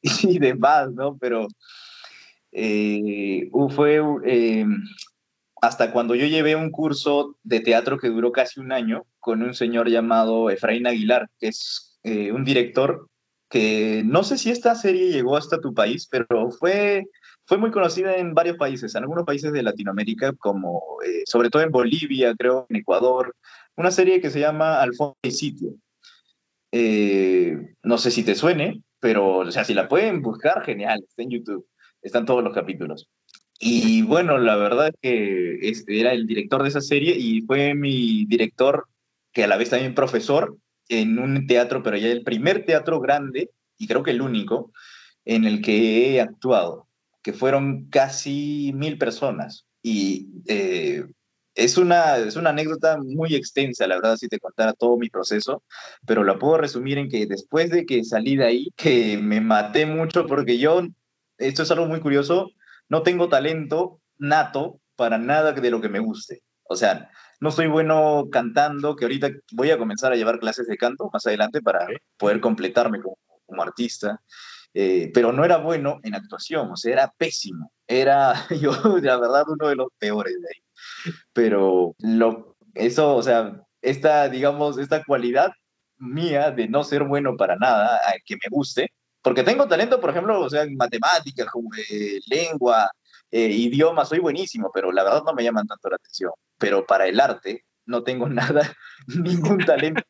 [0.01, 1.17] y, demás, ¿no?
[1.17, 1.49] Pero
[2.53, 4.65] eh, fue eh,
[5.61, 9.53] hasta cuando yo llevé un curso de teatro que duró casi un año con un
[9.53, 13.07] señor llamado Efraín Aguilar, que es eh, un director
[13.49, 17.05] que no sé si esta serie llegó hasta tu país, pero fue
[17.47, 21.61] fue muy conocida en varios países, en algunos países de Latinoamérica, como eh, sobre todo
[21.61, 23.33] en Bolivia, creo, en Ecuador.
[23.77, 25.75] Una serie que se llama Al fondo y sitio.
[26.73, 31.23] Eh, no sé si te suene, pero o sea, si la pueden buscar, genial, está
[31.23, 31.65] en YouTube,
[32.01, 33.07] están todos los capítulos.
[33.59, 38.25] Y bueno, la verdad es que era el director de esa serie y fue mi
[38.25, 38.87] director,
[39.31, 40.57] que a la vez también profesor,
[40.89, 44.71] en un teatro, pero ya el primer teatro grande, y creo que el único,
[45.25, 46.87] en el que he actuado
[47.27, 49.65] que fueron casi mil personas.
[49.83, 51.03] Y eh,
[51.55, 55.61] es, una, es una anécdota muy extensa, la verdad, si te contara todo mi proceso,
[56.05, 59.85] pero la puedo resumir en que después de que salí de ahí, que me maté
[59.85, 60.87] mucho porque yo,
[61.37, 62.51] esto es algo muy curioso,
[62.87, 66.43] no tengo talento nato para nada de lo que me guste.
[66.63, 70.77] O sea, no soy bueno cantando, que ahorita voy a comenzar a llevar clases de
[70.77, 74.21] canto más adelante para poder completarme como, como artista.
[74.73, 77.71] Eh, pero no era bueno en actuación, o sea, era pésimo.
[77.87, 78.71] Era yo,
[79.01, 81.13] la verdad, uno de los peores de ahí.
[81.33, 85.51] Pero lo, eso, o sea, esta, digamos, esta cualidad
[85.97, 90.39] mía de no ser bueno para nada, que me guste, porque tengo talento, por ejemplo,
[90.39, 91.47] o sea, en matemáticas,
[91.89, 92.89] eh, lengua,
[93.31, 96.31] eh, idioma, soy buenísimo, pero la verdad no me llaman tanto la atención.
[96.57, 98.73] Pero para el arte no tengo nada,
[99.07, 100.03] ningún talento.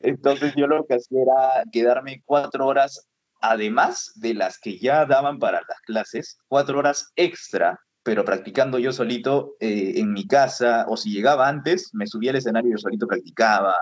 [0.00, 3.08] Entonces yo lo que hacía era quedarme cuatro horas
[3.40, 8.92] además de las que ya daban para las clases, cuatro horas extra, pero practicando yo
[8.92, 12.78] solito eh, en mi casa, o si llegaba antes, me subía al escenario y yo
[12.78, 13.74] solito practicaba,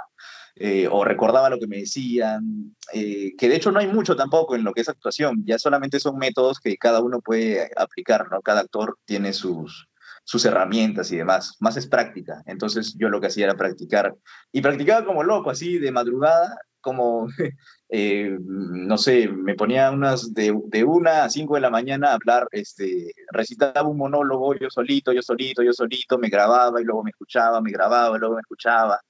[0.57, 4.55] eh, o recordaba lo que me decían, eh, que de hecho no hay mucho tampoco
[4.55, 8.41] en lo que es actuación, ya solamente son métodos que cada uno puede aplicar, ¿no?
[8.41, 9.89] Cada actor tiene sus,
[10.25, 12.43] sus herramientas y demás, más es práctica.
[12.47, 14.15] Entonces yo lo que hacía era practicar
[14.53, 17.27] y practicaba como loco, así de madrugada, como
[17.97, 22.15] Eh, no sé, me ponía unas de, de, una a cinco de la mañana a
[22.15, 27.05] hablar, este, recitaba un monólogo yo solito, yo solito, yo solito, me grababa y luego
[27.05, 29.01] me escuchaba, me grababa y luego me escuchaba.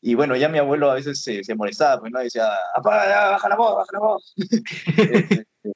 [0.00, 2.20] Y bueno, ya mi abuelo a veces se, se molestaba, pues, ¿no?
[2.20, 4.34] Decía, apaga baja la voz, baja la voz.
[5.64, 5.72] Este,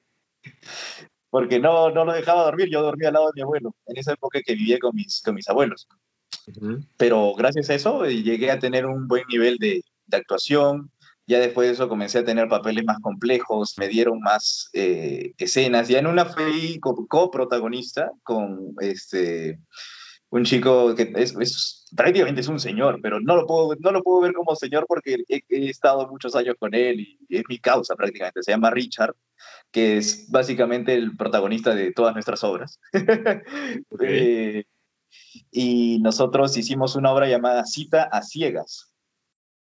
[1.30, 4.12] porque no, no lo dejaba dormir, yo dormía al lado de mi abuelo, en esa
[4.12, 5.88] época que vivía con mis, con mis abuelos.
[6.98, 10.90] Pero gracias a eso eh, llegué a tener un buen nivel de, de actuación,
[11.26, 15.88] ya después de eso comencé a tener papeles más complejos, me dieron más eh, escenas.
[15.88, 19.58] Ya en una fui coprotagonista con, este,
[20.32, 24.22] un chico que es, prácticamente es un señor, pero no lo puedo, no lo puedo
[24.22, 28.42] ver como señor porque he, estado muchos años con él y, es mi causa prácticamente.
[28.42, 29.14] Se llama Richard,
[29.70, 32.80] que es básicamente el protagonista de todas nuestras obras.
[34.00, 34.64] Eh,
[35.50, 38.92] y nosotros hicimos una obra llamada Cita a Ciegas,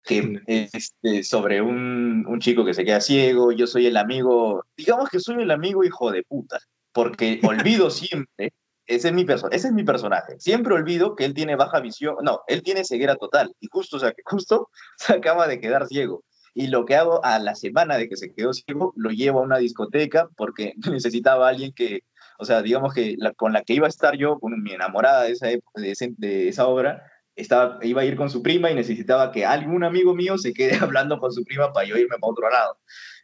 [0.04, 4.65] que es este, sobre un, un chico que se queda ciego, yo soy el amigo,
[4.78, 6.60] digamos que soy el amigo hijo de puta,
[6.91, 8.54] porque olvido siempre
[8.89, 10.39] ese es mi ese es mi personaje.
[10.39, 13.99] Siempre olvido que él tiene baja visión, no, él tiene ceguera total y justo, o
[13.99, 16.23] sea, que justo se acaba de quedar ciego.
[16.56, 19.43] Y lo que hago a la semana de que se quedó ciego, lo llevo a
[19.43, 22.02] una discoteca porque necesitaba a alguien que,
[22.39, 25.32] o sea, digamos que con la que iba a estar yo, con mi enamorada de
[25.34, 27.04] esa, de, esa obra,
[27.36, 30.78] estaba, iba a ir con su prima y necesitaba que algún amigo mío se quede
[30.82, 32.80] hablando con su prima para yo irme para otro lado.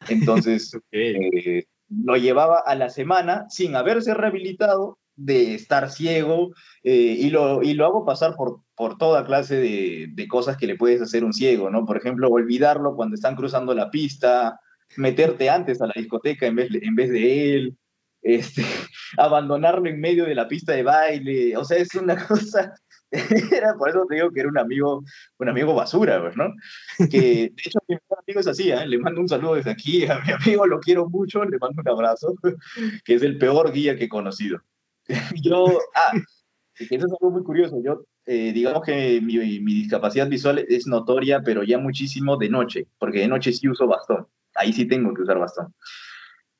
[0.10, 7.30] Entonces, eh, lo llevaba a la semana sin haberse rehabilitado de estar ciego eh, y,
[7.30, 11.02] lo, y lo hago pasar por, por toda clase de, de, cosas que le puedes
[11.02, 11.86] hacer un ciego, ¿no?
[11.86, 14.60] Por ejemplo, olvidarlo cuando están cruzando la pista,
[14.98, 17.78] meterte antes a la discoteca en vez, en vez de él,
[18.22, 18.66] este,
[19.18, 22.74] abandonarlo en medio de la pista de baile, o sea, es una cosa,
[23.12, 25.04] era, por eso te digo que era un amigo,
[25.38, 26.54] un amigo basura, pues, ¿no?
[27.10, 28.86] Que de hecho mi mejor amigo es así, ¿eh?
[28.88, 31.90] le mando un saludo desde aquí, a mi amigo lo quiero mucho, le mando un
[31.90, 32.34] abrazo,
[33.06, 34.60] que es el peor guía que he conocido.
[35.44, 36.12] yo, ah,
[36.76, 37.82] eso es algo muy curioso.
[37.84, 42.88] Yo, eh, digamos que mi, mi, discapacidad visual es notoria, pero ya muchísimo de noche,
[42.98, 44.28] porque de noche sí uso bastón.
[44.56, 45.74] Ahí sí tengo que usar bastón.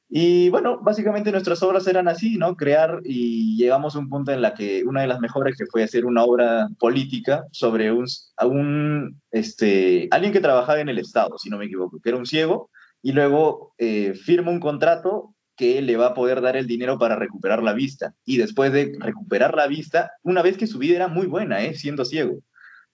[0.08, 2.56] Y bueno, básicamente nuestras obras eran así, ¿no?
[2.56, 5.84] Crear y llegamos a un punto en la que una de las mejores que fue
[5.84, 8.06] hacer una obra política sobre un,
[8.38, 12.20] a un, este, alguien que trabajaba en el Estado, si no me equivoco, que era
[12.20, 12.70] un ciego,
[13.02, 17.16] y luego eh, firma un contrato que le va a poder dar el dinero para
[17.16, 18.14] recuperar la vista.
[18.26, 21.76] Y después de recuperar la vista, una vez que su vida era muy buena, ¿eh?
[21.76, 22.40] siendo ciego,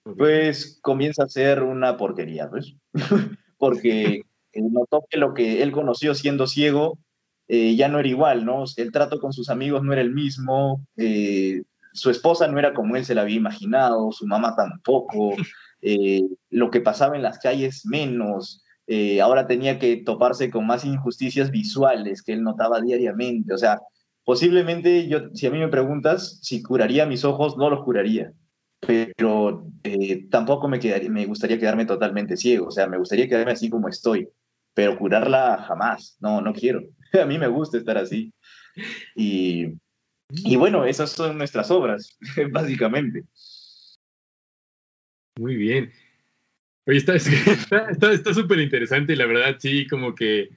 [0.04, 2.74] pues comienza a ser una porquería, pues.
[3.58, 4.22] Porque
[4.54, 6.98] notó que lo que él conoció siendo ciego
[7.48, 8.64] eh, ya no era igual, ¿no?
[8.76, 12.96] El trato con sus amigos no era el mismo, eh, su esposa no era como
[12.96, 15.34] él se la había imaginado, su mamá tampoco,
[15.82, 18.61] eh, lo que pasaba en las calles menos,
[18.94, 23.54] eh, ahora tenía que toparse con más injusticias visuales que él notaba diariamente.
[23.54, 23.80] O sea,
[24.22, 28.34] posiblemente yo, si a mí me preguntas si curaría mis ojos, no los curaría.
[28.80, 30.78] Pero eh, tampoco me,
[31.24, 32.66] gustaría quedarme totalmente ciego.
[32.66, 34.28] O sea, me gustaría quedarme así como estoy.
[34.74, 36.18] Pero curarla jamás.
[36.20, 36.82] No, no quiero.
[37.22, 38.30] A mí me gusta estar así.
[39.16, 39.74] Y
[40.58, 42.18] bueno, esas son nuestras obras,
[42.52, 43.24] básicamente.
[45.38, 45.90] Muy bien.
[46.86, 50.50] Oye, está súper está, súper interesante y la verdad sí, como que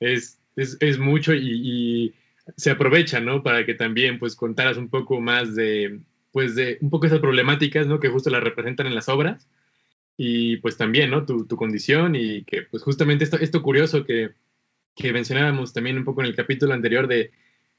[0.00, 2.14] es, es, es mucho y, y,
[2.56, 3.42] se aprovecha, ¿no?
[3.42, 6.00] Para que también pues contaras un poco más de,
[6.32, 8.00] pues de un poco esas problemáticas, ¿no?
[8.00, 9.48] Que justo las representan en las obras
[10.16, 11.24] y pues también, ¿no?
[11.24, 14.32] Tu, tu condición y que pues justamente esto, esto curioso que,
[14.96, 17.30] que mencionábamos también un poco en el capítulo anterior de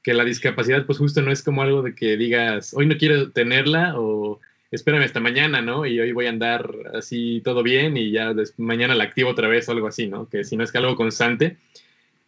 [0.02, 3.32] que la discapacidad pues justo no es como algo de que digas, hoy no quiero
[3.32, 4.40] tenerla o
[4.74, 5.86] espérame hasta mañana, ¿no?
[5.86, 9.68] Y hoy voy a andar así todo bien y ya mañana la activo otra vez
[9.68, 10.28] o algo así, ¿no?
[10.28, 11.56] Que si no es que algo constante.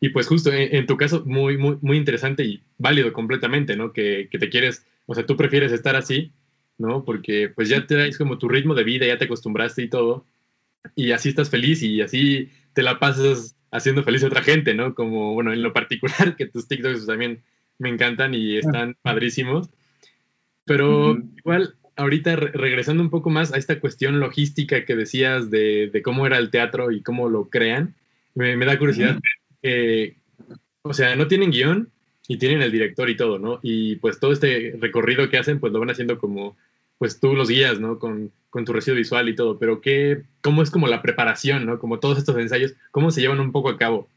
[0.00, 3.92] Y pues justo en, tu caso, muy, muy, muy interesante y válido completamente, ¿no?
[3.92, 6.32] Que, que, te quieres, o sea, tú prefieres estar así,
[6.78, 7.04] ¿no?
[7.04, 10.26] Porque pues ya te dais como tu ritmo de vida, ya te acostumbraste y todo,
[10.94, 14.94] y así estás feliz y así te la pasas haciendo feliz a otra gente, ¿no?
[14.94, 17.42] Como, bueno, en lo particular, que tus TikToks también
[17.78, 19.70] me encantan y están padrísimos.
[20.64, 26.26] Pero igual, ahorita regresando un poco más a esta cuestión logística que decías de, cómo
[26.26, 27.94] era el teatro y cómo lo crean,
[28.34, 29.18] me, da curiosidad.
[30.82, 31.90] o sea, no tienen guion
[32.28, 33.60] y tienen el director y todo, ¿no?
[33.62, 36.56] Y pues todo este recorrido que hacen, pues lo van haciendo como,
[36.98, 37.98] pues tú los guías, ¿no?
[37.98, 38.32] Con,
[38.64, 41.78] tu residuo visual y todo, pero ¿qué, ¿cómo es como la preparación, ¿no?
[41.78, 44.08] Como todos estos ensayos, ¿cómo se llevan un poco a cabo?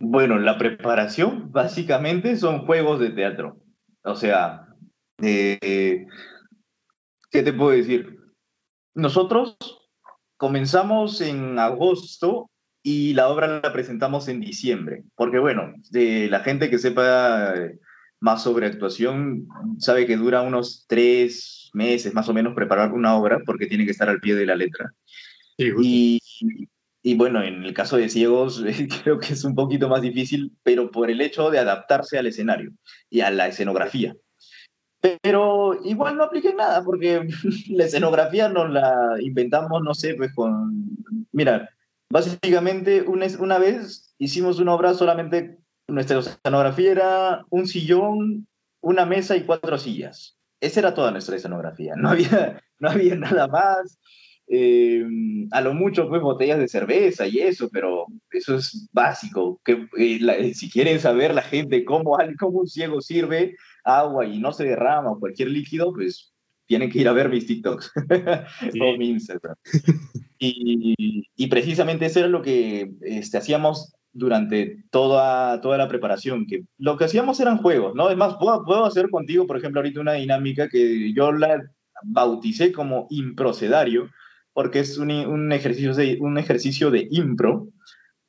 [0.00, 3.56] Bueno, la preparación básicamente son juegos de teatro.
[4.02, 4.69] O sea,
[5.22, 6.06] eh,
[7.30, 8.18] ¿Qué te puedo decir?
[8.94, 9.56] Nosotros
[10.36, 12.50] comenzamos en agosto
[12.82, 17.54] y la obra la presentamos en diciembre, porque bueno, de la gente que sepa
[18.20, 23.40] más sobre actuación sabe que dura unos tres meses más o menos preparar una obra
[23.44, 24.92] porque tiene que estar al pie de la letra.
[25.56, 26.20] y,
[27.02, 28.62] y, bueno, en el caso de ciegos
[29.04, 32.72] creo que es un poquito más difícil, pero por el hecho de adaptarse al escenario
[33.08, 34.14] y a la escenografía.
[35.00, 37.26] Pero igual no apliqué nada, porque
[37.68, 40.88] la escenografía nos la inventamos, no sé, pues con...
[41.32, 41.70] Mira,
[42.10, 45.58] básicamente una, una vez hicimos una obra solamente,
[45.88, 48.46] nuestra escenografía era un sillón,
[48.82, 50.36] una mesa y cuatro sillas.
[50.60, 53.98] esa era toda nuestra escenografía, no había, no había nada más.
[54.52, 55.04] Eh,
[55.52, 59.60] a lo mucho, pues, botellas de cerveza y eso, pero eso es básico.
[59.64, 64.52] Que, eh, si quieren saber la gente cómo, cómo un ciego sirve agua y no
[64.52, 66.32] se derrama o cualquier líquido, pues
[66.66, 67.92] tienen que ir a ver mis TikToks
[68.80, 69.56] o mi Instagram.
[70.38, 70.94] Y,
[71.36, 76.96] y, precisamente eso era lo que este, hacíamos durante toda, toda la preparación, que lo
[76.96, 78.06] que hacíamos eran juegos, ¿no?
[78.06, 81.60] Además, puedo, puedo hacer contigo, por ejemplo, ahorita una dinámica que yo la
[82.02, 84.08] bauticé como improcedario,
[84.52, 87.68] porque es un, un, ejercicio, de, un ejercicio de impro,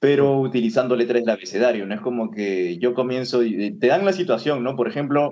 [0.01, 1.93] pero utilizando letras del abecedario, ¿no?
[1.93, 4.75] Es como que yo comienzo y te dan la situación, ¿no?
[4.75, 5.29] Por ejemplo,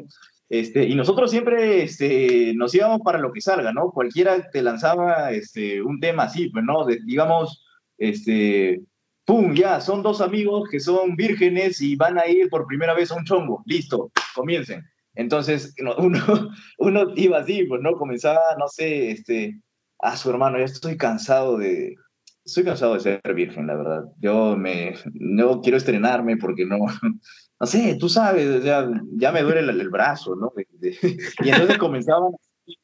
[0.47, 3.89] este, y nosotros siempre este, nos íbamos para lo que salga, ¿no?
[3.89, 6.85] Cualquiera te lanzaba este, un tema así, pues, ¿no?
[6.85, 7.65] digamos,
[7.97, 8.81] este,
[9.25, 9.55] ¡pum!
[9.55, 13.15] Ya, son dos amigos que son vírgenes y van a ir por primera vez a
[13.15, 13.63] un chongo.
[13.65, 14.85] Listo, comiencen.
[15.15, 17.93] Entonces, uno, uno iba así, pues, ¿no?
[17.93, 19.59] Comenzaba, no sé, este,
[19.97, 21.95] a su hermano, ya estoy cansado de,
[22.49, 24.03] estoy cansado de ser virgen, la verdad.
[24.19, 26.77] Yo me, no quiero estrenarme porque no,
[27.59, 30.51] no sé, tú sabes, ya, ya me duele el, brazo, ¿no?
[30.81, 32.33] y entonces comenzaban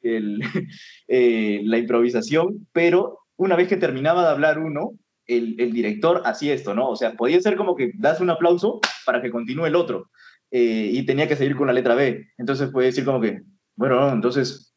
[0.02, 0.40] el,
[1.08, 4.92] eh, la improvisación, pero una vez que terminaba de hablar uno,
[5.26, 6.88] el, el, director hacía esto, ¿no?
[6.88, 10.08] O sea, podía ser como que das un aplauso para que continúe el otro.
[10.50, 12.28] Eh, y tenía que seguir con la letra B.
[12.38, 13.42] Entonces puede decir como que,
[13.74, 14.74] bueno, entonces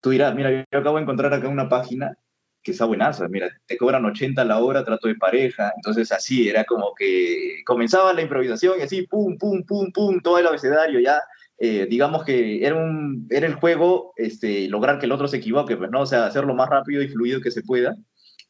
[0.00, 2.16] tú dirás, mira, yo acabo de encontrar acá una página
[2.62, 6.64] que está buenaza, mira, te cobran 80 la hora, trato de pareja, entonces así, era
[6.64, 11.20] como que comenzaba la improvisación y así, pum, pum, pum, pum, todo el abecedario ya,
[11.58, 15.76] eh, digamos que era, un, era el juego, este, lograr que el otro se equivoque,
[15.76, 16.02] pues, ¿no?
[16.02, 17.96] O sea, hacerlo más rápido y fluido que se pueda,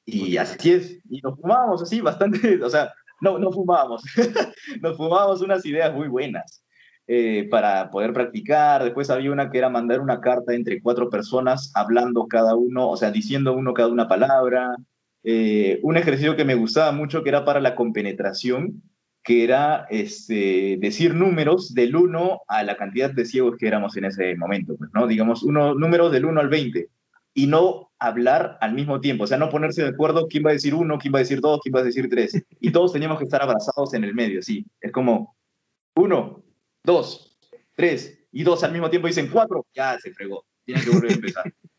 [0.04, 4.02] y así es, y nos fumábamos así bastante, o sea, no, no fumábamos,
[4.82, 6.64] nos fumábamos unas ideas muy buenas.
[7.12, 8.84] Eh, para poder practicar.
[8.84, 12.96] Después había una que era mandar una carta entre cuatro personas hablando cada uno, o
[12.96, 14.76] sea, diciendo uno cada una palabra.
[15.24, 18.80] Eh, un ejercicio que me gustaba mucho que era para la compenetración,
[19.24, 24.04] que era este, decir números del 1 a la cantidad de ciegos que éramos en
[24.04, 25.08] ese momento, pues, ¿no?
[25.08, 26.90] Digamos, uno, números del 1 al 20
[27.34, 30.52] y no hablar al mismo tiempo, o sea, no ponerse de acuerdo quién va a
[30.52, 33.18] decir uno, quién va a decir dos, quién va a decir tres, y todos teníamos
[33.18, 35.36] que estar abrazados en el medio, sí, es como
[35.96, 36.44] uno,
[36.84, 37.36] dos,
[37.74, 41.14] tres, y dos al mismo tiempo dicen cuatro, ya se fregó, tienen que volver a
[41.14, 41.44] empezar.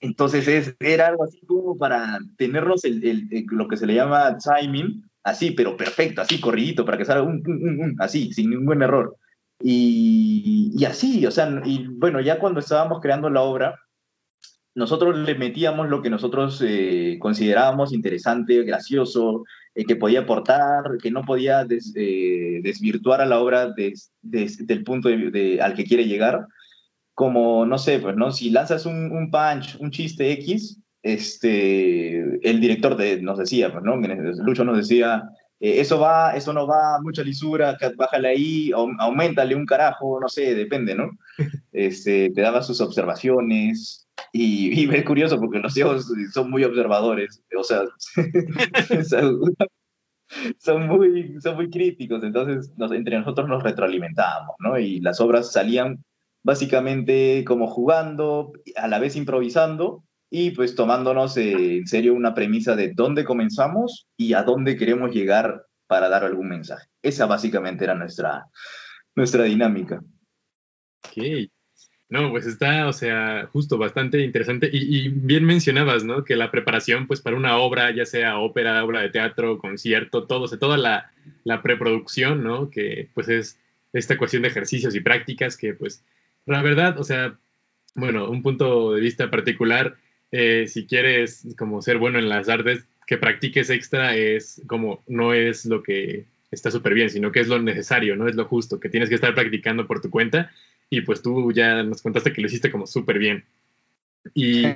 [0.00, 5.04] Entonces es, era algo así como para tenernos el, lo que se le llama timing,
[5.22, 9.16] así, pero perfecto, así, corridito, para que salga un, un, así, sin ningún error.
[9.62, 13.78] Y, y, así, o sea, y bueno, ya cuando estábamos creando la obra,
[14.74, 21.10] nosotros le metíamos lo que nosotros eh, considerábamos interesante, gracioso, eh, que podía aportar, que
[21.10, 23.72] no podía eh, desvirtuar a la obra
[24.22, 26.46] del punto de, al que quiere llegar.
[27.14, 28.32] Como, no sé, pues, ¿no?
[28.32, 33.84] Si lanzas un, un punch, un chiste X, este, el director de, nos decía, pues,
[33.84, 33.96] ¿no?
[33.96, 35.24] Lucho nos decía,
[35.60, 40.54] eh, eso va, eso no va, mucha lisura, bájale ahí, aumentale un carajo, no sé,
[40.54, 41.10] depende, ¿no?
[41.72, 47.42] Este, te daba sus observaciones, y, y, es curioso porque los ciegos son muy observadores,
[47.56, 47.82] o sea,
[50.58, 54.78] son, muy, son muy críticos, entonces entre nosotros nos retroalimentábamos, ¿no?
[54.78, 56.04] Y las obras salían
[56.42, 62.92] básicamente como jugando, a la vez improvisando y pues tomándonos en serio una premisa de
[62.94, 66.86] dónde comenzamos y a dónde queremos llegar para dar algún mensaje.
[67.02, 68.46] Esa básicamente era nuestra,
[69.16, 70.00] nuestra dinámica.
[71.04, 71.50] Ok,
[72.10, 76.24] no, pues está, o sea, justo bastante interesante y, bien mencionabas, ¿no?
[76.24, 80.44] Que la preparación, pues para una obra, ya sea ópera, obra de teatro, concierto, todo,
[80.44, 81.12] o toda la,
[81.44, 82.68] la, preproducción, ¿no?
[82.68, 83.58] Que pues es
[83.92, 86.04] esta cuestión de ejercicios y prácticas que pues,
[86.46, 87.38] la verdad, o sea,
[87.94, 89.96] bueno, un punto de vista particular,
[90.32, 95.34] eh, si quieres como ser bueno en las artes, que practiques extra es como, no
[95.34, 98.80] es lo que está súper bien, sino que es lo necesario, no es lo justo,
[98.80, 100.50] que tienes que estar practicando por tu cuenta
[100.88, 103.44] y pues tú ya nos contaste que lo hiciste como súper bien.
[104.34, 104.64] Y,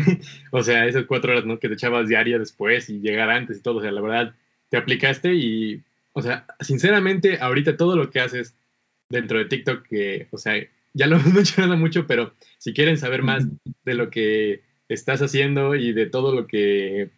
[0.52, 1.58] o sea, esas cuatro horas, ¿no?
[1.58, 4.34] Que te echabas diaria después y llegar antes y todo, o sea, la verdad,
[4.68, 8.54] te aplicaste y, o sea, sinceramente, ahorita todo lo que haces
[9.08, 10.54] dentro de TikTok, que, o sea,
[10.92, 13.46] ya lo hemos mencionado mucho, pero si quieren saber más
[13.84, 17.10] de lo que estás haciendo y de todo lo que,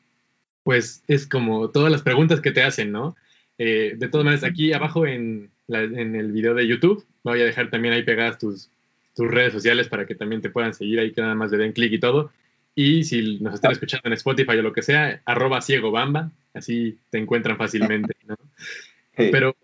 [0.63, 3.17] pues, es como todas las preguntas que te hacen, ¿no?
[3.59, 7.71] Eh, de todas maneras, aquí abajo en, en el video de YouTube voy a dejar
[7.71, 8.71] también ahí pegadas tus,
[9.15, 11.73] tus redes sociales para que también te puedan seguir ahí, que nada más le den
[11.73, 12.33] clic y todo.
[12.75, 16.99] Y si nos están escuchando en Spotify o lo que sea, arroba ciego bamba, así
[17.11, 18.37] te encuentran fácilmente, ¿no?
[19.17, 19.55] Pero...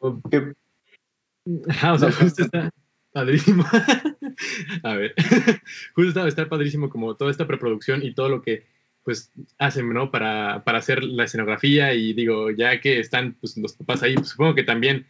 [1.81, 2.71] Ah, o sea, justo está...
[3.13, 3.65] Padrísimo.
[4.83, 5.15] a ver,
[5.95, 8.67] justo estaba estar padrísimo como toda esta preproducción y todo lo que
[9.03, 10.11] pues hacen, ¿no?
[10.11, 14.29] Para, para hacer la escenografía y digo, ya que están pues, los papás ahí, pues,
[14.29, 15.07] supongo que también,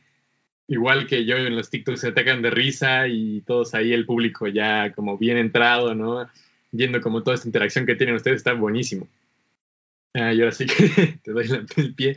[0.69, 4.47] igual que yo en los TikToks se atacan de risa y todos ahí, el público
[4.47, 6.29] ya como bien entrado, ¿no?
[6.71, 9.09] Viendo como toda esta interacción que tienen ustedes, está buenísimo.
[10.15, 12.17] Ah, y ahora sí que te doy el pie.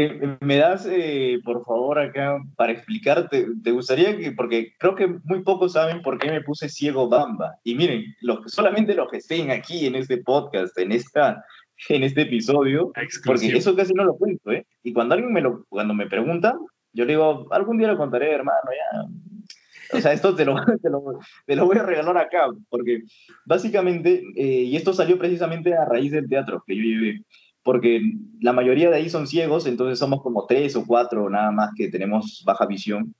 [0.00, 3.48] Eh, ¿Me das, eh, por favor, acá para explicarte?
[3.64, 7.56] ¿Te gustaría que, porque creo que muy pocos saben por qué me puse ciego bamba?
[7.64, 8.04] Y miren,
[8.46, 11.44] solamente los que estén aquí en este podcast, en, esta,
[11.88, 12.92] en este episodio,
[13.24, 14.64] porque eso casi no lo cuento, ¿eh?
[14.84, 16.56] Y cuando alguien me lo, cuando me pregunta,
[16.92, 19.98] yo le digo, algún día lo contaré, hermano, ya.
[19.98, 21.02] O sea, esto te lo, te lo,
[21.44, 23.02] te lo voy a regalar acá, porque
[23.44, 27.24] básicamente, eh, y esto salió precisamente a raíz del teatro que yo llevé
[27.68, 28.00] porque
[28.40, 31.88] la mayoría de ahí son ciegos, entonces somos como tres o cuatro nada más que
[31.88, 33.14] tenemos baja visión.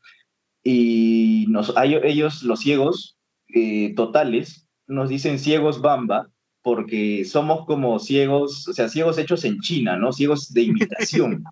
[0.65, 3.19] Y nos, ellos, los ciegos
[3.55, 6.31] eh, totales, nos dicen ciegos bamba,
[6.63, 10.15] porque somos como ciegos, o sea, ciegos hechos en China, ¿no?
[10.15, 11.45] Ciegos de imitación.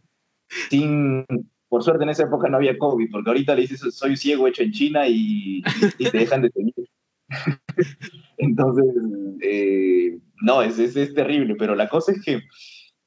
[0.71, 1.27] Sin,
[1.69, 4.63] por suerte en esa época no había COVID, porque ahorita le dices, soy ciego hecho
[4.63, 5.63] en China y,
[5.99, 6.89] y te dejan de seguir.
[8.39, 8.87] Entonces,
[9.43, 12.43] eh, no, es, es, es, terrible, pero la cosa es que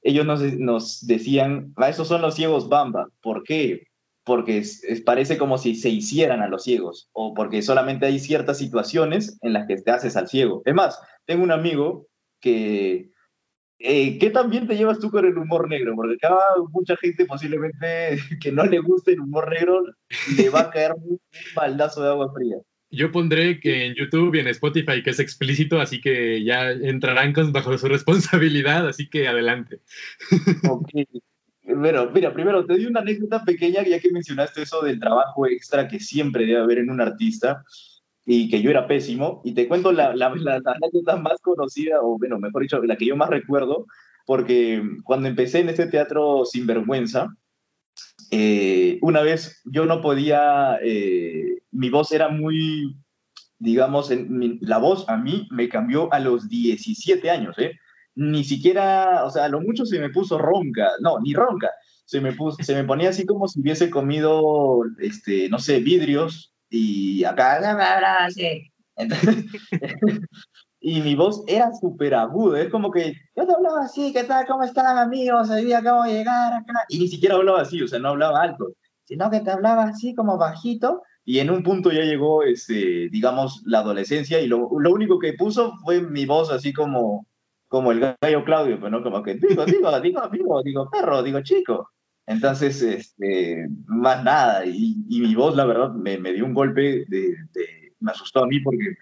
[0.01, 3.09] ellos nos, decían, ah, esos son los ciegos bamba.
[3.21, 3.83] ¿Por qué?
[4.23, 4.63] Porque
[5.05, 9.53] parece como si se hicieran a los ciegos o porque solamente hay ciertas situaciones en
[9.53, 10.61] las que te haces al ciego.
[10.65, 12.07] Es más, tengo un amigo
[12.39, 13.11] que...
[13.81, 15.95] Eh, ¿Qué también te llevas tú con el humor negro?
[15.95, 16.35] Porque acá
[16.71, 19.83] mucha gente posiblemente que no le guste el humor negro
[20.37, 21.17] le va a caer un
[21.55, 22.57] baldazo de agua fría.
[22.91, 27.33] Yo pondré que en YouTube y en Spotify que es explícito, así que ya entrarán
[27.33, 29.81] con, bajo su responsabilidad, así que adelante.
[30.67, 30.89] Ok.
[31.75, 35.87] Bueno, mira, primero te doy una anécdota pequeña, ya que mencionaste eso del trabajo extra
[35.87, 37.63] que siempre debe haber en un artista
[38.25, 39.41] y que yo era pésimo.
[39.45, 42.95] Y te cuento la, la, la, la anécdota más conocida, o bueno, mejor dicho, la
[42.95, 43.85] que yo más recuerdo,
[44.25, 47.35] porque cuando empecé en este teatro sin vergüenza,
[48.31, 52.95] eh, una vez yo no podía, eh, mi voz era muy,
[53.57, 54.11] digamos,
[54.61, 57.73] la voz a mí me cambió a los 17 años, ¿eh?
[58.15, 61.69] Ni siquiera, o sea, a lo mucho se me puso ronca, no, ni ronca,
[62.05, 66.53] se me, puso, se me ponía así como si hubiese comido, este, no sé, vidrios
[66.69, 67.59] y acá,
[68.99, 69.45] entonces,
[70.89, 74.47] y mi voz era súper aguda, es como que yo te hablaba así, ¿qué tal?
[74.47, 75.47] ¿Cómo están amigos?
[75.51, 76.73] Hoy día acabo de llegar acá.
[76.89, 78.69] Y ni siquiera hablaba así, o sea, no hablaba alto,
[79.03, 83.61] sino que te hablaba así como bajito y en un punto ya llegó, este, digamos,
[83.67, 87.27] la adolescencia y lo, lo único que puso fue mi voz así como,
[87.67, 89.03] como el gallo Claudio, pues, ¿no?
[89.03, 91.91] Como que digo, digo, digo, digo, digo, perro, digo, chico.
[92.25, 97.05] Entonces, este, más nada, y, y mi voz, la verdad, me, me dio un golpe
[97.07, 98.95] de, de, me asustó a mí porque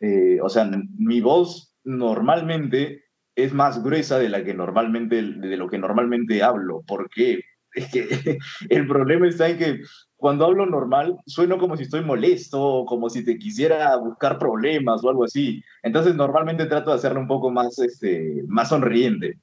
[0.00, 5.68] eh, o sea, mi voz normalmente es más gruesa de la que normalmente, de lo
[5.68, 6.82] que normalmente hablo.
[6.86, 7.40] ¿Por qué?
[7.76, 8.38] Es que
[8.70, 9.80] el problema está en que
[10.16, 15.10] cuando hablo normal sueno como si estoy molesto, como si te quisiera buscar problemas o
[15.10, 15.62] algo así.
[15.82, 19.38] Entonces normalmente trato de hacerlo un poco más, este, más sonriente.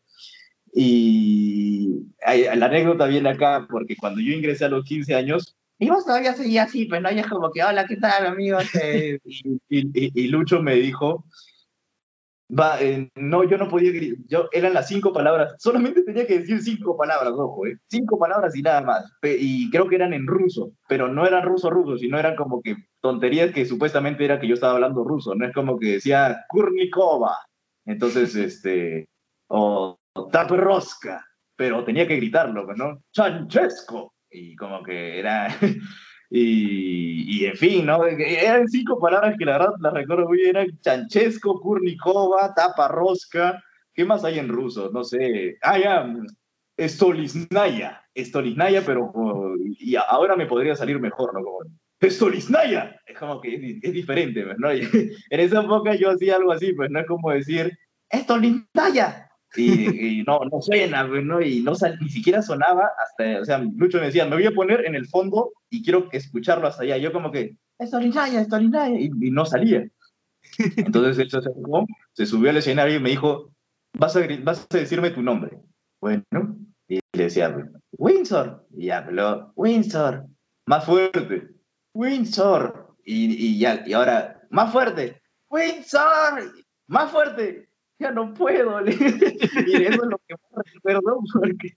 [0.73, 6.05] Y la anécdota viene acá porque cuando yo ingresé a los 15 años, y vos
[6.05, 8.63] todavía seguías así, pues no, y es como que, hola, ¿qué tal, amigos?
[9.69, 11.25] y, y, Lucho me dijo,
[12.49, 13.91] va, eh, no, yo no podía,
[14.27, 18.55] yo, eran las cinco palabras, solamente tenía que decir cinco palabras, ojo, eh, cinco palabras
[18.55, 22.35] y nada más, y creo que eran en ruso, pero no eran ruso-ruso, sino eran
[22.35, 25.93] como que tonterías que supuestamente era que yo estaba hablando ruso, no es como que
[25.93, 27.37] decía Kurnikova,
[27.85, 29.09] entonces, este,
[29.47, 29.99] o
[30.31, 33.03] Taperroska, pero tenía que gritarlo, pues, ¿no?
[33.11, 35.47] Chanchesco, y como que era...
[36.29, 38.05] y, y, en fin, ¿no?
[38.05, 43.63] Eran cinco palabras que la verdad las recuerdo muy bien, eran Chanchesco, Kurnikova, Taparrosca,
[43.93, 44.89] ¿qué más hay en ruso?
[44.91, 46.07] No sé, ah, ya,
[46.79, 49.13] Stolisnaya, Stolisnaya, pero
[49.79, 51.43] y ahora me podría salir mejor, ¿no?
[51.43, 51.59] Como,
[52.01, 54.71] Stolisnaya, es como que es, diferente, pues, ¿no?
[54.71, 57.77] en esa época yo hacía algo así, pues no es como decir,
[58.13, 61.41] Stolisnaya, y, no, no suena, ¿no?
[61.41, 64.85] Y no ni siquiera sonaba hasta, o sea, Lucho me decía, me voy a poner
[64.85, 66.97] en el fondo y quiero escucharlo hasta allá.
[66.97, 68.47] Yo como que, es Orinaya, es
[68.99, 69.87] y, y no salía.
[70.77, 71.49] Entonces él se
[72.13, 73.51] se subió al escenario y me dijo,
[73.97, 75.59] vas a, vas a decirme tu nombre.
[75.99, 76.23] Bueno,
[76.87, 77.55] y le decía,
[77.97, 78.65] Windsor.
[78.75, 80.25] Y habló, Windsor,
[80.65, 81.49] más fuerte,
[81.93, 82.95] Windsor.
[83.05, 86.53] Y, y ya, y ahora, más fuerte, Windsor,
[86.87, 87.69] más fuerte,
[88.03, 88.85] ya no puedo.
[88.85, 88.89] y
[89.87, 91.73] eso es lo que más recuerdo porque,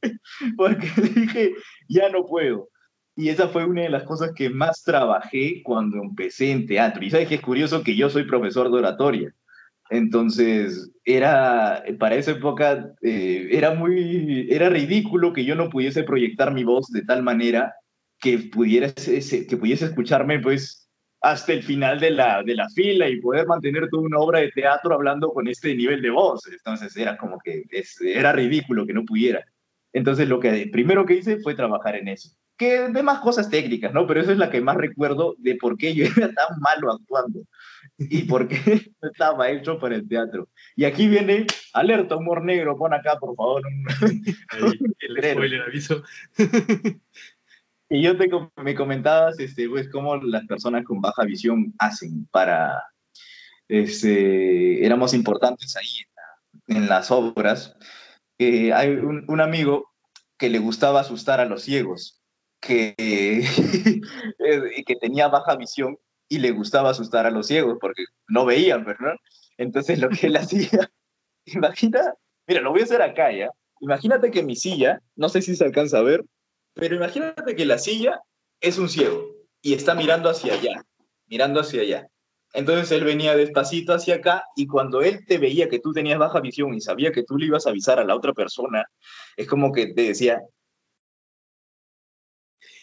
[0.57, 1.55] porque dije,
[1.89, 2.69] ya no puedo.
[3.15, 7.03] Y esa fue una de las cosas que más trabajé cuando empecé en teatro.
[7.03, 9.35] Y sabes que es curioso que yo soy profesor de oratoria.
[9.89, 16.53] Entonces, era, para esa época, eh, era muy, era ridículo que yo no pudiese proyectar
[16.53, 17.75] mi voz de tal manera
[18.19, 20.86] que pudiera, que pudiese escucharme, pues,
[21.21, 24.53] hasta el final de la, de la fila y poder mantener toda una obra de
[24.53, 26.47] teatro hablando con este nivel de voz.
[26.47, 27.65] Entonces, era como que
[28.01, 29.45] era ridículo que no pudiera.
[29.93, 32.31] Entonces, lo que primero que hice fue trabajar en eso.
[32.59, 34.07] Que de más cosas técnicas, ¿no?
[34.07, 37.41] Pero eso es la que más recuerdo de por qué yo era tan malo actuando
[37.99, 38.57] y por qué
[39.03, 40.49] no estaba hecho para el teatro.
[40.75, 43.63] Y aquí viene, alerta, humor negro, pon acá, por favor.
[44.51, 46.03] Ahí, el spoiler aviso.
[47.89, 48.15] Y yo
[48.57, 52.83] me comentabas, este, pues, cómo las personas con baja visión hacen para,
[53.69, 55.89] este, éramos importantes ahí
[56.67, 57.77] en, las obras.
[58.39, 59.93] Eh, hay un, un, amigo
[60.37, 62.21] que le gustaba asustar a los ciegos,
[62.61, 62.95] que,
[64.87, 65.97] que tenía baja visión
[66.29, 69.15] y le gustaba asustar a los ciegos porque no veían, ¿verdad?
[69.59, 70.91] Entonces lo que él hacía,
[71.45, 72.15] imagina,
[72.47, 73.51] mira, lo voy a hacer acá ya.
[73.81, 76.25] Imagínate que mi silla, no sé si se alcanza a ver,
[76.77, 78.21] pero imagínate que la silla
[78.61, 80.85] es un ciego y está mirando hacia allá,
[81.27, 82.09] mirando hacia allá.
[82.53, 86.41] Entonces él venía despacito hacia acá y cuando él te veía que tú tenías baja
[86.41, 88.85] visión y sabía que tú le ibas a avisar a la otra persona,
[89.37, 90.43] es como que te decía,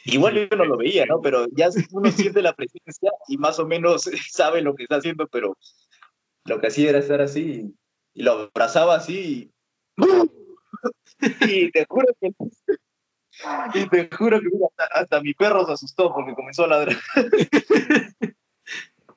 [0.05, 1.21] Igual yo no lo veía, ¿no?
[1.21, 5.27] Pero ya uno siente la presencia y más o menos sabe lo que está haciendo,
[5.27, 5.57] pero
[6.45, 7.73] lo que hacía era estar así
[8.13, 9.49] y, lo abrazaba así
[9.97, 10.11] y,
[11.71, 12.31] te juro que
[13.73, 14.47] y te juro que
[14.91, 16.97] hasta, mi perro se asustó porque comenzó a ladrar.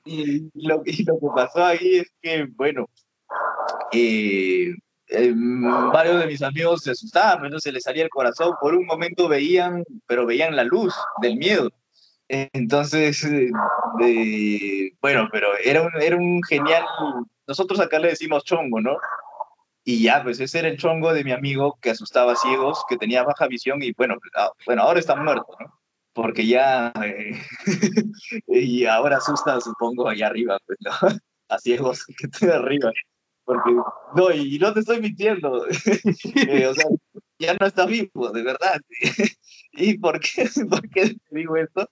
[0.05, 2.89] y, lo, y lo que pasó ahí es que, bueno,
[3.93, 4.75] eh,
[5.09, 5.33] eh,
[5.93, 9.29] varios de mis amigos se asustaban, no se les salía el corazón, por un momento
[9.29, 11.71] veían, pero veían la luz del miedo.
[12.29, 13.51] Entonces, eh,
[15.01, 16.85] bueno, pero era un, era un genial,
[17.47, 18.97] nosotros acá le decimos chongo, ¿no?
[19.89, 22.97] Y ya, pues ese era el chongo de mi amigo que asustaba a ciegos, que
[22.97, 25.73] tenía baja visión y bueno, ah, bueno ahora está muerto, ¿no?
[26.13, 27.41] Porque ya, eh,
[28.49, 30.91] y ahora asusta, supongo, allá arriba, pues, ¿no?
[31.49, 32.91] A ciegos que estén arriba
[33.47, 33.71] porque
[34.17, 35.67] no, y no te estoy mintiendo,
[36.49, 36.87] eh, o sea,
[37.39, 38.81] ya no está vivo, de verdad.
[39.73, 41.89] ¿Y por qué, por qué digo esto?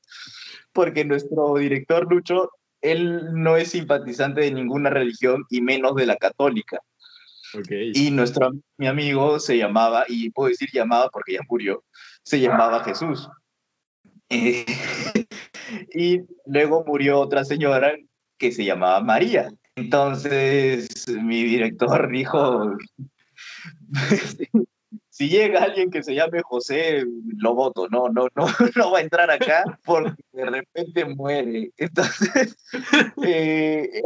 [0.72, 6.16] Porque nuestro director Lucho, él no es simpatizante de ninguna religión y menos de la
[6.16, 6.80] católica.
[7.56, 7.92] Okay.
[7.94, 11.84] Y nuestro mi amigo se llamaba, y puedo decir llamaba porque ya murió,
[12.22, 13.28] se llamaba Jesús.
[14.28, 14.66] Eh,
[15.94, 17.94] y luego murió otra señora
[18.38, 19.52] que se llamaba María.
[19.76, 22.76] Entonces mi director dijo,
[25.14, 27.04] si llega alguien que se llame José,
[27.36, 28.46] lo voto, no, no, no,
[28.76, 31.70] no va a entrar acá porque de repente muere.
[31.76, 32.56] Entonces,
[33.24, 34.02] eh,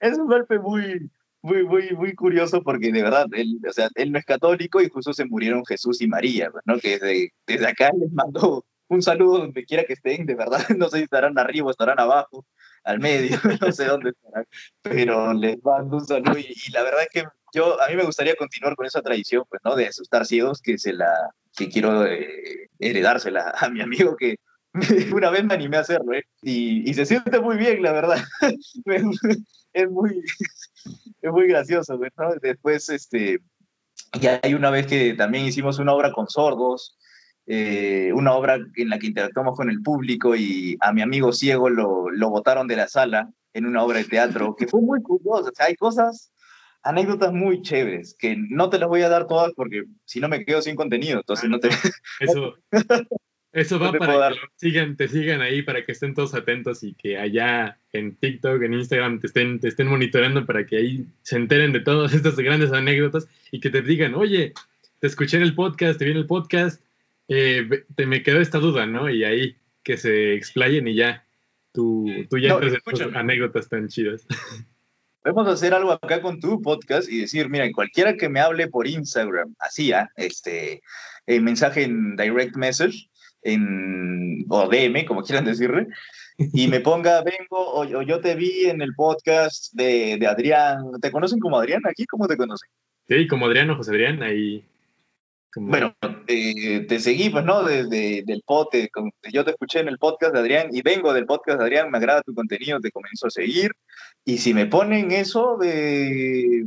[0.00, 1.10] es un golpe muy,
[1.42, 4.88] muy, muy, muy curioso porque de verdad, él, o sea, él no es católico y
[4.88, 6.78] justo se murieron Jesús y María, ¿no?
[6.78, 10.88] Que desde, desde acá les mando un saludo donde quiera que estén, de verdad, no
[10.88, 12.46] sé si estarán arriba estarán abajo,
[12.84, 14.46] al medio, no sé dónde estarán,
[14.82, 18.34] pero les mando un saludo y, la verdad es que yo, a mí me gustaría
[18.36, 19.76] continuar con esa tradición, pues, ¿no?
[19.76, 21.12] De asustar ciegos, que se la,
[21.56, 24.36] que quiero eh, heredársela a mi amigo que
[25.14, 26.24] una vez me animé a hacerlo, ¿eh?
[26.42, 28.22] Y, y se siente muy bien, la verdad.
[29.72, 30.22] es muy,
[31.20, 32.34] es muy gracioso, ¿no?
[32.40, 33.40] Después, este,
[34.20, 36.98] ya hay una vez que también hicimos una obra con sordos,
[37.46, 41.68] eh, una obra en la que interactuamos con el público y a mi amigo ciego
[41.68, 45.50] lo, lo botaron de la sala en una obra de teatro, que fue muy curioso.
[45.50, 46.32] O sea, hay cosas,
[46.82, 50.44] anécdotas muy chéveres, que no te las voy a dar todas porque si no me
[50.44, 51.68] quedo sin contenido, entonces no te...
[52.20, 52.54] Eso,
[53.52, 57.18] eso va para que sigan, te sigan ahí, para que estén todos atentos y que
[57.18, 61.72] allá en TikTok, en Instagram, te estén, te estén monitoreando para que ahí se enteren
[61.72, 64.54] de todas estas grandes anécdotas y que te digan, oye,
[65.00, 66.80] te escuché en el podcast, te vi en el podcast,
[67.28, 69.10] eh, te me quedó esta duda, ¿no?
[69.10, 71.24] Y ahí que se explayen y ya
[71.72, 74.26] tú, tú ya no, anécdotas tan chidas.
[75.22, 78.88] Podemos hacer algo acá con tu podcast y decir, mira, cualquiera que me hable por
[78.88, 80.10] Instagram, así, ¿ah?
[80.16, 80.82] este,
[81.26, 83.08] el mensaje en direct message,
[83.42, 85.88] en, o DM, como quieran decirle,
[86.38, 91.10] y me ponga, vengo, o, yo te vi en el podcast de, de, Adrián, ¿te
[91.10, 92.06] conocen como Adrián aquí?
[92.06, 92.68] ¿Cómo te conocen?
[93.08, 94.64] Sí, como Adrián o José Adrián, ahí
[95.54, 95.94] bueno,
[96.28, 97.62] eh, te seguí, pues, ¿no?
[97.62, 98.90] Desde del pote,
[99.30, 101.98] yo te escuché en el podcast de Adrián y vengo del podcast de Adrián, me
[101.98, 103.72] agrada tu contenido, te comienzo a seguir.
[104.24, 106.66] Y si me ponen eso de...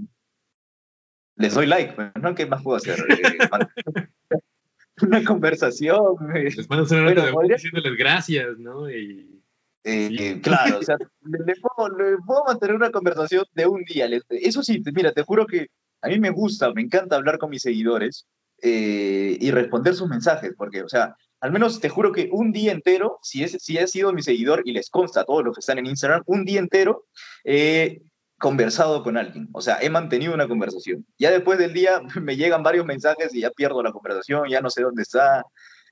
[1.38, 2.36] Les doy like, pues, ¿no?
[2.36, 2.98] ¿Qué más puedo hacer?
[5.02, 6.16] Eh, una conversación.
[6.34, 8.90] Les mandas una nota de diciéndoles gracias, ¿no?
[8.90, 9.42] Y,
[9.84, 14.10] eh, claro, o sea, le, puedo, mantener una conversación de un día.
[14.30, 15.68] Eso sí, mira, te juro que
[16.02, 18.28] a mí me gusta, me encanta hablar con mis seguidores
[18.62, 22.72] eh, y responder sus mensajes, porque, o sea, al menos te juro que un día
[22.72, 25.60] entero, si, es, si he sido mi seguidor y les consta a todos los que
[25.60, 27.06] están en Instagram, un día entero
[27.44, 28.02] he
[28.38, 31.06] conversado con alguien, o sea, he mantenido una conversación.
[31.18, 34.70] Ya después del día me llegan varios mensajes y ya pierdo la conversación, ya no
[34.70, 35.44] sé dónde está,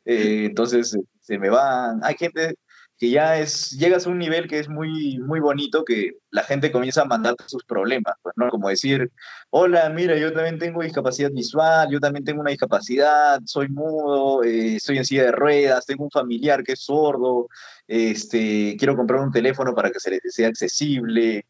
[0.06, 2.02] eh, entonces se me van.
[2.04, 2.56] Hay gente
[3.04, 6.72] que ya es, llegas a un nivel que es muy, muy bonito, que la gente
[6.72, 8.50] comienza a mandarte sus problemas, pues, ¿no?
[8.50, 9.12] Como decir,
[9.50, 14.76] hola, mira, yo también tengo discapacidad visual, yo también tengo una discapacidad, soy mudo, eh,
[14.78, 17.50] estoy en silla de ruedas, tengo un familiar que es sordo,
[17.88, 21.46] este, quiero comprar un teléfono para que se les sea accesible.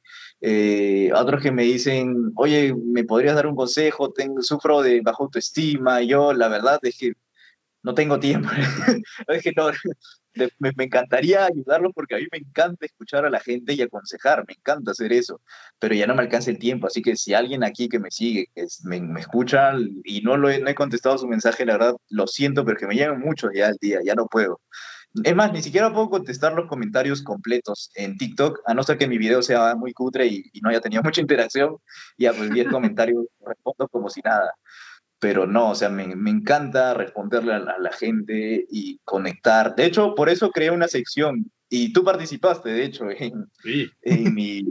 [0.46, 4.12] Eh, otros que me dicen, oye, ¿me podrías dar un consejo?
[4.12, 6.02] Tengo, sufro de baja autoestima.
[6.02, 7.14] yo, la verdad es que
[7.82, 8.50] no tengo tiempo.
[9.30, 9.72] es que no,
[10.60, 14.54] me, encantaría ayudarlos porque a mí me encanta escuchar a la gente y aconsejar, me
[14.54, 15.40] encanta hacer eso,
[15.80, 18.48] pero ya no me alcanza el tiempo, así que si alguien aquí que me sigue,
[18.54, 19.74] que me, escucha
[20.04, 22.88] y no, lo he, no he contestado su mensaje, la verdad, lo siento, pero que
[22.88, 24.60] me llegan muchos ya al día, ya no puedo.
[25.24, 29.08] Es más, ni siquiera puedo contestar los comentarios completos en TikTok, a no ser que
[29.08, 31.78] mi video sea muy cutre y, no haya tenido mucha interacción,
[32.18, 34.54] y a pues 10 comentarios respondo como si nada.
[35.20, 39.76] Pero no, o sea, me, encanta responderle a la, gente y conectar.
[39.76, 43.50] De hecho, por eso creé una sección y tú participaste, de hecho, en,
[44.02, 44.66] en, mi,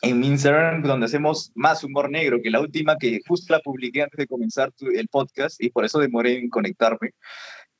[0.00, 4.02] en mi Instagram, donde hacemos más humor negro, que la última que justo la publiqué
[4.02, 7.12] antes de comenzar el podcast y por eso demoré en conectarme,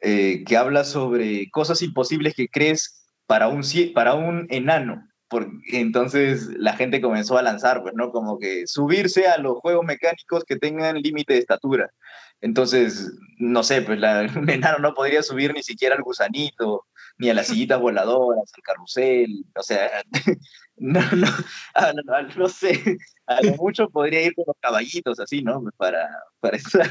[0.02, 3.62] eh, que habla sobre cosas imposibles que crees para un,
[3.94, 5.02] para un enano
[5.72, 8.10] entonces la gente comenzó a lanzar, pues, ¿no?
[8.10, 11.90] Como que subirse a los juegos mecánicos que tengan límite de estatura.
[12.40, 16.86] Entonces, no sé, pues la, un enano no podría subir ni siquiera al gusanito,
[17.18, 20.02] ni a las sillitas voladoras, al carrusel, o sea,
[20.76, 21.28] no, no,
[22.36, 25.62] no, sé, a lo mucho podría ir con los caballitos así, ¿no?
[25.76, 26.08] Para,
[26.40, 26.90] para estar,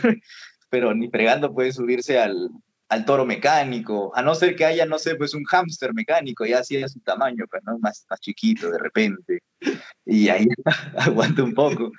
[0.69, 2.49] pero ni fregando puede subirse al,
[2.91, 6.59] al toro mecánico, a no ser que haya, no sé, pues un hámster mecánico, ya
[6.59, 7.79] así es su tamaño, pero pues, ¿no?
[7.79, 9.39] más, más chiquito de repente,
[10.05, 10.45] y ahí
[10.97, 11.89] aguanta un poco.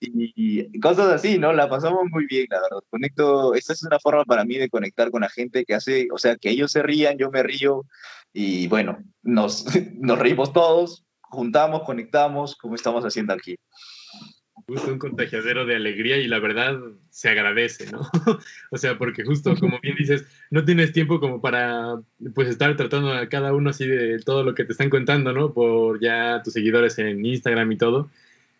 [0.00, 1.52] Y, cosas así, ¿no?
[1.52, 2.80] La pasamos muy bien, la verdad.
[2.90, 6.18] Conecto, esta es una forma para mí de conectar con la gente que hace, o
[6.18, 7.84] sea, que ellos se rían, yo me río,
[8.32, 9.64] y bueno, nos,
[10.00, 13.56] nos reímos todos, juntamos, conectamos, como estamos haciendo aquí
[14.70, 16.78] justo un contagiadero de alegría y la verdad
[17.10, 18.08] se agradece, ¿no?
[18.70, 22.00] o sea, porque justo como bien dices, no tienes tiempo como para
[22.36, 25.52] pues estar tratando a cada uno así de todo lo que te están contando, ¿no?
[25.52, 28.10] Por ya tus seguidores en Instagram y todo.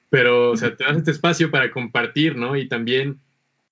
[0.09, 2.57] Pero, o sea, te das este espacio para compartir, ¿no?
[2.57, 3.21] Y también,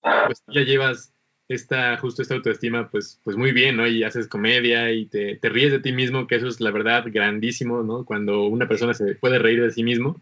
[0.00, 1.12] pues ya llevas
[1.48, 3.88] esta, justo esta autoestima, pues, pues muy bien, ¿no?
[3.88, 7.04] Y haces comedia y te, te ríes de ti mismo, que eso es la verdad
[7.08, 8.04] grandísimo, ¿no?
[8.04, 10.20] Cuando una persona se puede reír de sí mismo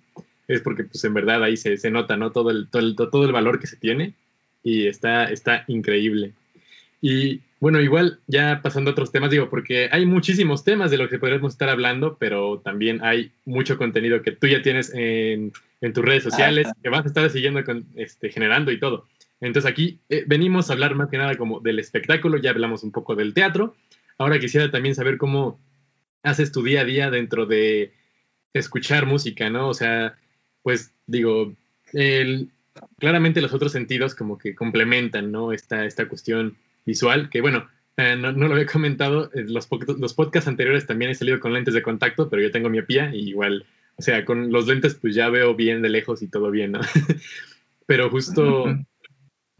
[0.49, 2.33] es porque pues en verdad ahí se, se nota, ¿no?
[2.33, 4.15] Todo el, todo el, todo, el, valor que se tiene
[4.63, 6.33] y está, está increíble.
[7.01, 11.09] Y bueno, igual ya pasando a otros temas, digo, porque hay muchísimos temas de los
[11.09, 15.93] que podríamos estar hablando, pero también hay mucho contenido que tú ya tienes en, en
[15.93, 19.07] tus redes sociales, que vas a estar siguiendo, con, este, generando y todo.
[19.41, 22.93] Entonces aquí eh, venimos a hablar más que nada como del espectáculo, ya hablamos un
[22.93, 23.75] poco del teatro.
[24.19, 25.59] Ahora quisiera también saber cómo
[26.23, 27.93] haces tu día a día dentro de
[28.55, 29.69] escuchar música, ¿no?
[29.69, 30.17] O sea,
[30.67, 31.55] pues digo,
[32.99, 35.53] claramente los otros sentidos como que complementan, ¿no?
[35.53, 40.49] Esta, esta cuestión visual, que bueno, eh, no, lo había comentado, eh, los, los podcasts
[40.49, 43.65] anteriores también he salido con lentes de contacto, pero yo tengo miopía y igual,
[43.95, 46.81] o sea, con los lentes pues ya veo bien de lejos y todo bien, ¿no?
[47.87, 48.65] pero justo,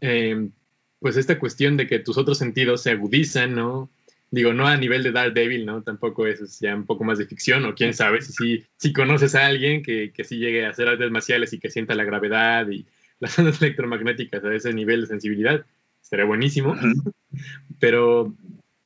[0.01, 0.51] em,
[0.99, 3.89] pues esta cuestión de que tus otros sentidos se agudizan, ¿no?
[4.29, 5.83] Digo, no a nivel de Daredevil, ¿no?
[5.83, 9.35] Tampoco eso es ya un poco más de ficción, o quién sabe si, si conoces
[9.35, 12.67] a alguien que, que sí llegue a hacer artes marciales y que sienta la gravedad
[12.69, 12.85] y
[13.19, 15.65] las ondas electromagnéticas a ese nivel de sensibilidad,
[16.01, 16.75] estaría buenísimo.
[17.79, 18.33] Pero,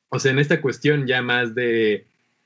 [0.10, 2.06] o sea, en esta cuestión ya más de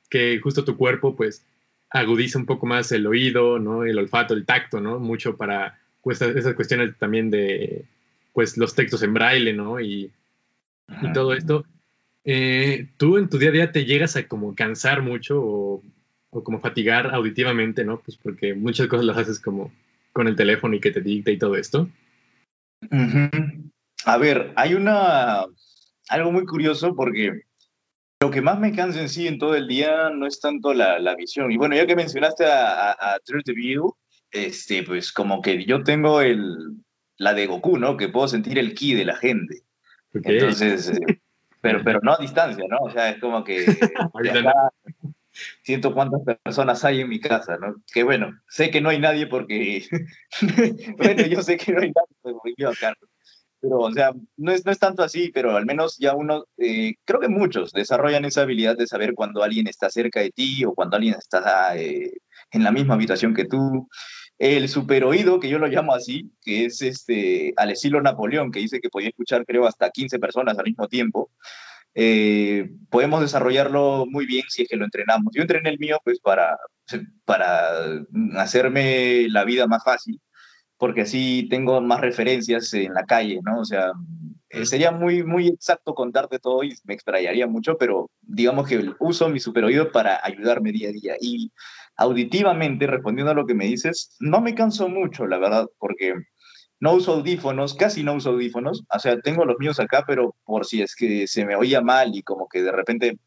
[0.09, 1.45] que justo tu cuerpo, pues,
[1.89, 3.83] agudiza un poco más el oído, ¿no?
[3.83, 4.99] El olfato, el tacto, ¿no?
[4.99, 7.85] Mucho para pues, esas cuestiones también de,
[8.33, 9.79] pues, los textos en braille, ¿no?
[9.79, 10.11] Y,
[11.01, 11.65] y todo esto
[12.25, 15.83] eh, ¿Tú en tu día a día te llegas a como cansar mucho o,
[16.43, 18.01] como fatigar auditivamente, ¿no?
[18.01, 19.71] Pues porque muchas cosas las haces como
[20.11, 21.87] con el teléfono y que te dicta y todo esto.
[24.05, 25.45] A ver, hay una
[26.09, 27.43] algo muy curioso porque
[28.21, 30.99] lo que más me cansa en sí en todo el día no es tanto la,
[30.99, 31.51] la visión.
[31.51, 33.95] Y bueno, ya que mencionaste a, a, Truth View,
[34.31, 36.75] este, pues como que yo tengo el,
[37.17, 37.97] la de Goku, ¿no?
[37.97, 39.63] Que puedo sentir el ki de la gente.
[40.13, 41.21] Entonces, eh,
[41.65, 42.77] pero, pero no a distancia, ¿no?
[42.81, 43.65] O sea, es como que
[45.63, 47.75] siento cuántas personas hay en mi casa, ¿no?
[47.91, 49.83] Que bueno, sé que no hay nadie porque,
[50.97, 52.93] bueno, yo sé que no hay nadie porque vivo acá.
[53.61, 56.93] Pero, o sea, no es, no es tanto así, pero al menos ya uno, eh,
[57.03, 60.75] creo que muchos desarrollan esa habilidad de saber cuando alguien está cerca de ti o
[60.75, 62.11] cuando alguien está eh,
[62.51, 63.87] en la misma habitación que tú.
[64.37, 68.81] El superoído, que yo lo llamo así, que es este, al estilo Napoleón, que dice
[68.81, 71.31] que podía escuchar, creo, hasta 15 personas al mismo tiempo,
[71.97, 75.33] eh, podemos desarrollarlo muy bien si es que lo entrenamos.
[75.33, 76.57] Yo entrené el mío pues para,
[77.23, 78.03] para
[78.35, 80.19] hacerme la vida más fácil,
[80.77, 83.61] porque así tengo más referencias en la calle, ¿no?
[83.61, 83.93] O sea,
[84.49, 89.29] eh, sería muy, muy exacto contarte todo y me extrañaría mucho, pero digamos que uso
[89.29, 91.15] mi superoído para ayudarme día a día.
[91.21, 91.51] Y
[91.97, 96.15] auditivamente, respondiendo a lo que me dices, no me canso mucho, la verdad, porque
[96.79, 100.65] no uso audífonos, casi no uso audífonos, o sea, tengo los míos acá, pero por
[100.65, 103.17] si es que se me oía mal y como que de repente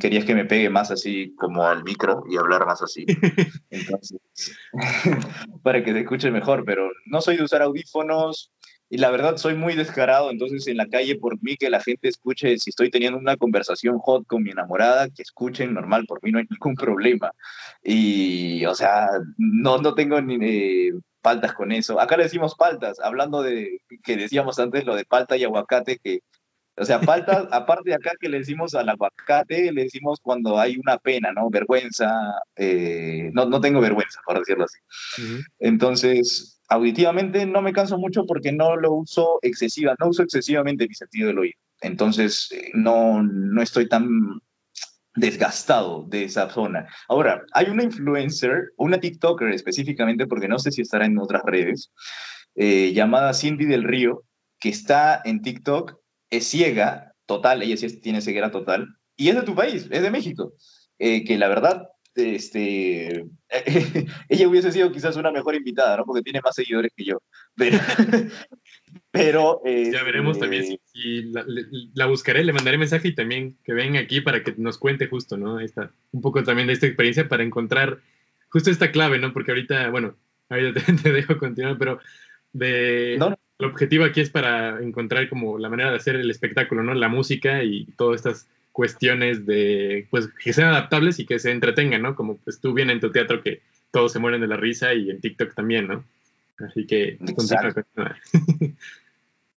[0.00, 3.04] querías que me pegue más así como al micro y hablar más así.
[3.70, 4.18] Entonces,
[5.62, 8.52] para que se escuche mejor, pero no soy de usar audífonos,
[8.94, 12.06] y la verdad soy muy descarado, entonces en la calle por mí que la gente
[12.06, 16.30] escuche, si estoy teniendo una conversación hot con mi enamorada, que escuchen normal, por mí
[16.30, 17.32] no hay ningún problema.
[17.82, 21.98] Y, o sea, no, no tengo ni eh, paltas con eso.
[21.98, 26.20] Acá le decimos paltas, hablando de que decíamos antes lo de palta y aguacate, que,
[26.76, 30.76] o sea, paltas, aparte de acá que le decimos al aguacate, le decimos cuando hay
[30.76, 31.50] una pena, ¿no?
[31.50, 32.12] Vergüenza,
[32.54, 34.78] eh, no, no tengo vergüenza, por decirlo así.
[35.58, 40.94] Entonces, auditivamente no me canso mucho porque no lo uso excesiva, no uso excesivamente mi
[40.94, 41.58] sentido del oído.
[41.80, 44.08] Entonces eh, no, no estoy tan
[45.14, 46.88] desgastado de esa zona.
[47.08, 51.92] Ahora, hay una influencer, una TikToker específicamente, porque no sé si estará en otras redes,
[52.56, 54.24] eh, llamada Cindy del Río,
[54.58, 55.98] que está en TikTok,
[56.30, 60.10] es ciega, total, ella sí tiene ceguera total, y es de tu país, es de
[60.10, 60.54] México,
[60.98, 63.26] eh, que la verdad este,
[64.28, 66.04] ella hubiese sido quizás una mejor invitada, ¿no?
[66.04, 67.22] Porque tiene más seguidores que yo.
[67.56, 67.78] Pero,
[69.10, 71.32] pero ya veremos también si,
[71.94, 75.36] la, buscaré, le mandaré mensaje y también que venga aquí para que nos cuente justo,
[75.36, 75.60] ¿no?
[75.60, 78.00] Esta, un poco también de esta experiencia para encontrar
[78.48, 79.32] justo esta clave, ¿no?
[79.32, 80.16] Porque ahorita, bueno,
[80.48, 81.98] ahorita te, dejo continuar, pero
[82.52, 86.94] de, el objetivo aquí es para encontrar como la manera de hacer el espectáculo, ¿no?
[86.94, 92.02] La música y todas estas cuestiones de, pues, que sean adaptables y que se entretengan,
[92.02, 92.16] ¿no?
[92.16, 93.62] Como pues tú bien en tu teatro que
[93.92, 96.04] todos se mueren de la risa y en TikTok también, ¿no?
[96.58, 97.16] Así que...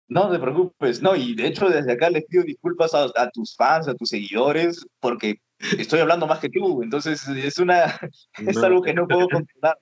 [0.10, 3.90] No te preocupes, no, y de hecho desde acá les pido disculpas a, tus fans,
[3.90, 5.42] a tus seguidores, porque
[5.78, 8.00] estoy hablando más que tú, entonces es una,
[8.38, 9.78] es algo que no puedo controlar.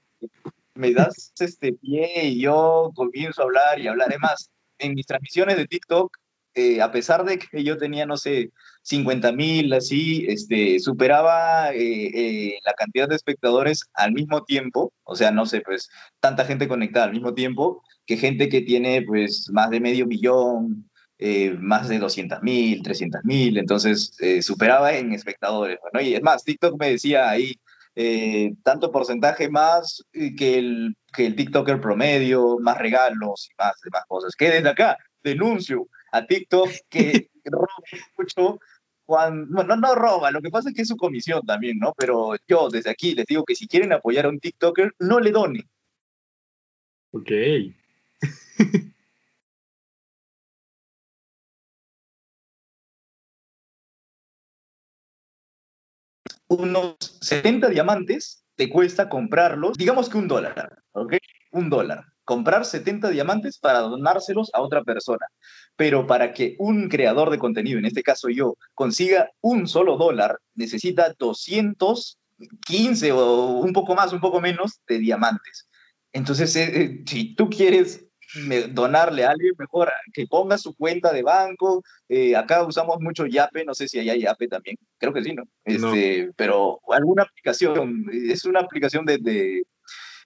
[0.74, 4.50] Me das este pie y yo comienzo a hablar y hablaré más.
[4.80, 6.18] En mis transmisiones de TikTok
[6.58, 8.52] eh, a pesar de que yo tenía, no sé,
[8.84, 15.18] 50 mil, así, este, superaba eh, eh, la cantidad de espectadores al mismo tiempo, o
[15.18, 15.90] sea, no sé, pues,
[16.22, 20.90] tanta gente conectada al mismo tiempo, que gente que tiene, pues, más de medio millón,
[21.60, 26.02] más de 200 mil, 300 mil, entonces superaba en espectadores, ¿no?
[26.02, 27.54] Y es más, TikTok me decía ahí,
[28.64, 34.36] tanto porcentaje más que el, que el TikToker promedio, más regalos y más cosas.
[34.36, 37.68] Que desde acá denuncio a TikTok que roba
[38.18, 38.60] mucho.
[39.06, 41.94] Cuando, bueno, no roba, lo que pasa es que es su comisión también, ¿no?
[41.98, 45.32] Pero yo desde aquí les digo que si quieren apoyar a un TikToker, no le
[45.32, 45.70] donen.
[47.12, 47.32] Ok.
[56.48, 61.16] Unos 70 diamantes te cuesta comprarlos, digamos que un dólar, ¿ok?
[61.52, 65.26] Un dólar comprar 70 diamantes para donárselos a otra persona.
[65.76, 70.40] Pero para que un creador de contenido, en este caso yo, consiga un solo dólar,
[70.56, 75.70] necesita 215 o un poco más, un poco menos de diamantes.
[76.12, 78.06] Entonces, eh, eh, si tú quieres
[78.72, 81.84] donarle a alguien, mejor que ponga su cuenta de banco.
[82.10, 85.44] Eh, acá usamos mucho Yape, no sé si hay Yape también, creo que sí, ¿no?
[85.64, 89.64] Este, Pero alguna aplicación, es una aplicación de,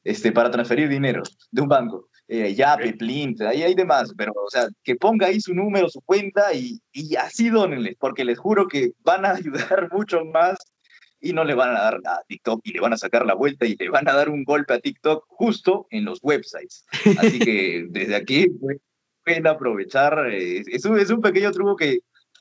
[0.03, 2.09] este, para transferir dinero de un banco.
[2.27, 6.01] Eh, Yape, Plint, ahí hay demás, pero, o sea, que ponga ahí su número, su
[6.01, 10.57] cuenta y, y así dónenle, porque les juro que van a ayudar mucho más
[11.21, 13.65] y no le van a dar a TikTok y le van a sacar la vuelta
[13.65, 16.85] y le van a dar un golpe a TikTok justo en los websites.
[17.17, 18.47] Así que desde aquí
[19.23, 20.29] pueden aprovechar.
[20.31, 21.99] Eh, es, un, es un pequeño truco que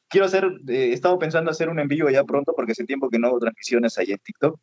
[0.09, 0.45] quiero hacer.
[0.69, 3.41] Eh, he estado pensando hacer un envío ya pronto porque hace tiempo que no hago
[3.41, 4.61] transmisiones ahí en TikTok.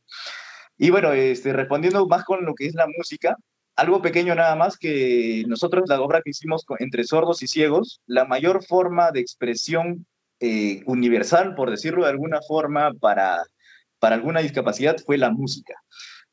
[0.78, 3.36] Y bueno, este, respondiendo más con lo que es la música,
[3.76, 8.26] algo pequeño nada más que nosotros la obra que hicimos entre sordos y ciegos, la
[8.26, 10.05] mayor forma de expresión
[10.39, 13.43] eh, universal, por decirlo de alguna forma, para,
[13.99, 15.76] para alguna discapacidad fue la música,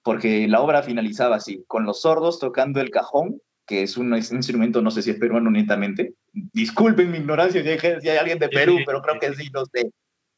[0.02, 4.82] porque la obra finalizaba así, con los sordos tocando el cajón, que es un, instrumento,
[4.82, 6.14] no sé si es peruano netamente.
[6.32, 9.90] Disculpen mi ignorancia si hay, alguien de Perú, pero creo que sí, no sé.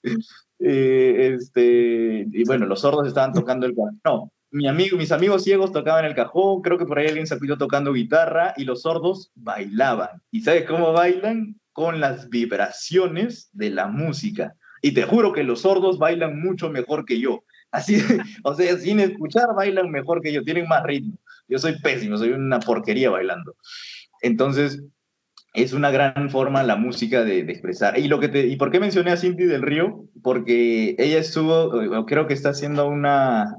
[0.67, 4.01] Eh, este, y bueno, los sordos estaban tocando el cajón.
[4.05, 7.59] No, mi amigo, mis amigos ciegos tocaban el cajón, creo que por ahí alguien pidió
[7.59, 10.23] tocando guitarra y los sordos bailaban.
[10.31, 11.61] ¿Y sabes cómo bailan?
[11.73, 14.55] Con las vibraciones de la música.
[14.81, 17.43] Y te juro que los sordos bailan mucho mejor que yo.
[17.73, 18.01] Así,
[18.45, 21.19] o sea, sin escuchar bailan mejor que yo, tienen más ritmo.
[21.49, 23.57] Yo soy pésimo, soy una porquería bailando.
[24.23, 24.83] Entonces,
[25.55, 27.99] es una gran forma la música de, expresar.
[27.99, 30.05] Y, lo que te, ¿Y por qué mencioné a Cindy del Río?
[30.23, 33.55] Porque ella estuvo, creo que está haciendo una,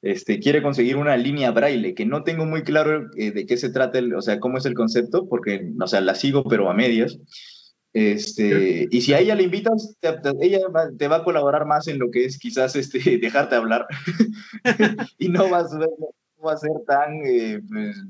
[0.00, 3.70] este, quiere conseguir una línea braille, que no tengo muy claro eh, de qué se
[3.70, 7.18] trata, o sea, cómo es el concepto, porque, o sea, la sigo pero a medias.
[7.92, 9.96] Este, y si a ella le invitas,
[10.40, 10.58] ella
[10.98, 13.86] te va a colaborar más en lo que es quizás este, dejarte hablar
[15.18, 18.04] y no vas, no a ser tan, eh, pues,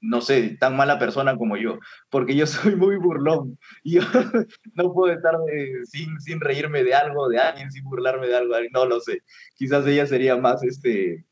[0.00, 1.78] no sé, tan mala persona como yo,
[2.08, 4.02] porque yo soy muy burlón y yo
[4.74, 5.34] no puedo estar
[5.84, 9.22] sin, reírme de algo, de alguien, sin burlarme de algo, no lo sé.
[9.56, 11.24] Quizás ella sería más, este,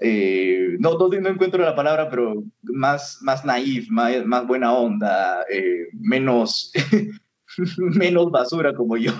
[0.00, 5.44] eh, no, no, no, encuentro la palabra, pero más, más naif, más, más buena onda,
[5.50, 6.72] eh, menos,
[7.78, 9.12] menos basura como yo,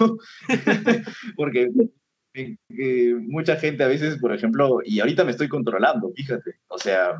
[1.36, 1.68] porque
[2.34, 7.18] eh, mucha gente a veces, por ejemplo, y ahorita me estoy controlando, fíjate, o sea,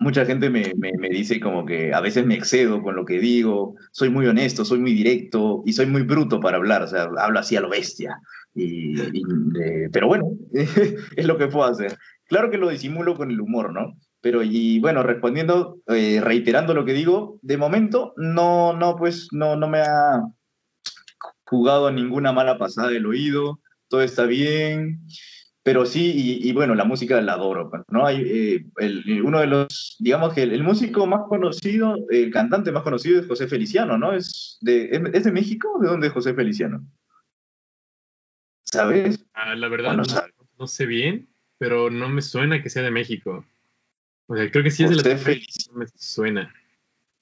[0.00, 0.74] mucha gente me,
[1.10, 4.78] dice como que a veces me excedo con lo que digo, soy muy honesto, soy
[4.78, 8.20] muy directo y soy muy bruto para hablar, o sea, hablo así a lo bestia.
[8.54, 8.94] Y,
[9.92, 11.96] pero bueno, es lo que puedo hacer.
[12.24, 13.94] Claro que lo disimulo con el humor, ¿no?
[14.20, 19.56] Pero, y bueno, respondiendo, eh, reiterando lo que digo, de momento no, no, pues no,
[19.56, 20.22] no me ha
[21.44, 25.00] jugado ninguna mala pasada del oído, todo está bien,
[25.66, 26.12] pero sí,
[26.44, 28.06] y, bueno, la música la adoro, pues, ¿no?
[28.06, 32.84] Hay, eh, el, uno de los, digamos que el, músico más conocido, el cantante más
[32.84, 34.12] conocido es José Feliciano, ¿no?
[34.12, 35.76] ¿Es de, es de México?
[35.82, 36.86] ¿De dónde es José Feliciano?
[38.62, 39.26] ¿Sabes?
[39.34, 40.04] Ah, la verdad, no,
[40.56, 43.44] no, sé bien, pero no me suena que sea de México.
[44.28, 45.68] O sea, creo que sí es de la feliz.
[45.72, 46.54] No me suena.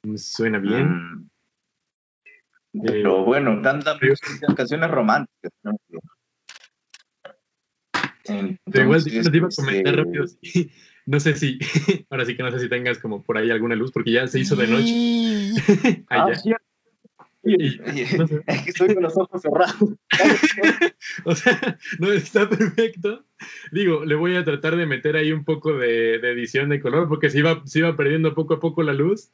[0.03, 0.86] me suena bien.
[0.90, 1.30] Mm.
[2.84, 3.99] Pero eh, bueno, cantan
[4.55, 5.51] canciones románticas.
[5.62, 5.78] ¿no?
[8.25, 10.25] Pero igual te iba a comentar este rápido.
[11.07, 11.59] No sé si,
[12.11, 14.41] ahora sí que no sé si tengas como por ahí alguna luz, porque ya se
[14.41, 16.03] hizo de noche.
[16.09, 16.33] ah,
[17.45, 19.77] es que estoy con los ojos cerrados.
[21.25, 23.25] o sea, no está perfecto.
[23.70, 27.29] Digo, le voy a tratar de meter ahí un poco de, edición de color porque
[27.29, 29.31] se iba, se iba perdiendo poco a poco la luz.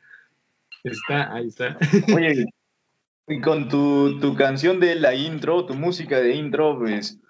[0.82, 1.78] Está, ahí está.
[2.12, 2.46] Oye,
[3.28, 7.20] y con tu, tu canción de la intro, tu música de intro, pues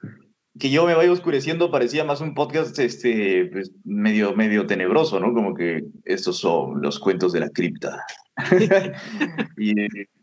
[0.59, 5.32] que yo me vaya oscureciendo parecía más un podcast este, pues, medio, medio tenebroso, ¿no?
[5.32, 8.05] Como que estos son los cuentos de la cripta.
[9.57, 9.74] y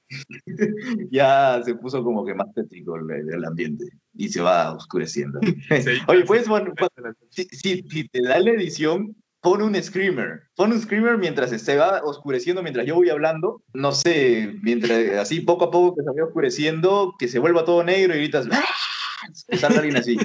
[1.11, 5.39] ya se puso como que más tétrico el, ambiente y se va oscureciendo.
[6.07, 6.73] Oye, pues, bueno,
[7.29, 10.43] si, te da la edición, pon un screamer.
[10.55, 13.61] Pon un screamer mientras se va oscureciendo, mientras yo voy hablando.
[13.73, 17.83] No sé, mientras así poco a poco que se vaya oscureciendo, que se vuelva todo
[17.83, 18.47] negro y gritas.
[18.51, 18.65] ¡Ah!
[19.59, 20.17] Salga alguien así.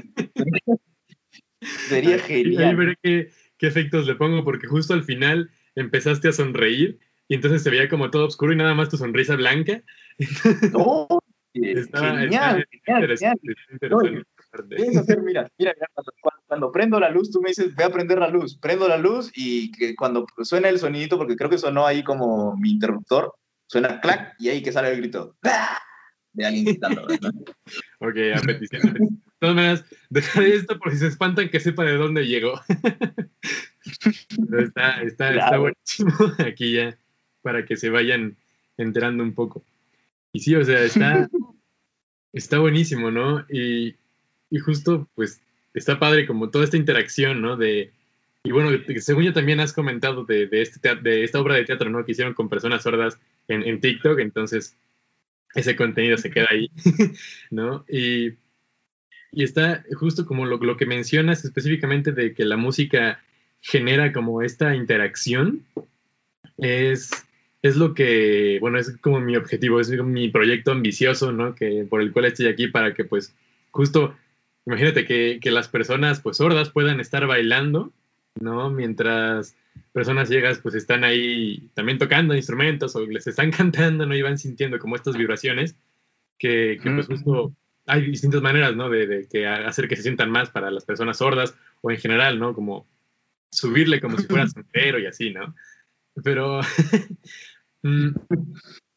[1.88, 2.64] Sería genial.
[2.64, 7.34] Ahí veré qué, qué efectos le pongo, porque justo al final empezaste a sonreír y
[7.34, 9.82] entonces se veía como todo oscuro y nada más tu sonrisa blanca.
[10.72, 11.08] No,
[11.54, 14.26] genial, genial,
[15.22, 15.74] mira, mira,
[16.46, 19.30] cuando, prendo la luz, tú me dices, voy a prender la luz, prendo la luz
[19.34, 23.34] y que cuando suena el sonidito, porque creo que sonó ahí como mi interruptor,
[23.66, 25.36] suena clac y ahí que sale el grito
[26.32, 27.02] de alguien gritando.
[27.98, 28.92] ok, a petición.
[28.92, 29.08] De
[29.38, 32.60] todas maneras, dejaré esto por si se espantan que sepa de dónde llegó.
[34.58, 36.96] está, está, está buenísimo aquí ya
[37.42, 38.36] para que se vayan
[38.76, 39.64] enterando un poco.
[40.32, 41.28] Y sí, o sea, está,
[42.32, 43.44] está buenísimo, ¿no?
[43.50, 43.96] Y,
[44.48, 45.42] y, justo, pues,
[45.74, 47.56] está padre como toda esta interacción, ¿no?
[47.56, 47.90] De,
[48.44, 48.70] y bueno,
[49.00, 52.04] según yo también has comentado de, de, este de esta obra de teatro, ¿no?
[52.04, 53.18] Que hicieron con personas sordas
[53.48, 54.76] en, en TikTok, entonces
[55.54, 56.70] ese contenido se queda ahí,
[57.50, 57.84] ¿no?
[57.88, 58.34] Y,
[59.32, 63.22] y está justo como lo, lo, que mencionas específicamente de que la música
[63.60, 65.64] genera como esta interacción,
[66.58, 67.10] es,
[67.62, 71.54] es lo que, bueno, es como mi objetivo, es mi proyecto ambicioso, ¿no?
[71.54, 73.34] Que, por el cual estoy aquí para que pues
[73.70, 74.16] justo,
[74.66, 77.92] imagínate que, que las personas pues sordas puedan estar bailando,
[78.40, 78.70] ¿no?
[78.70, 79.54] Mientras
[79.92, 84.14] personas ciegas pues están ahí también tocando instrumentos o les están cantando, ¿no?
[84.14, 85.76] Y van sintiendo como estas vibraciones
[86.38, 87.54] que, pues justo
[87.86, 88.88] hay distintas maneras, ¿no?
[88.88, 92.54] De, que hacer que se sientan más para las personas sordas o en general, ¿no?
[92.54, 92.86] Como
[93.50, 95.54] subirle como si fuera entero y así, ¿no?
[96.24, 96.60] Pero
[97.82, 98.08] mm,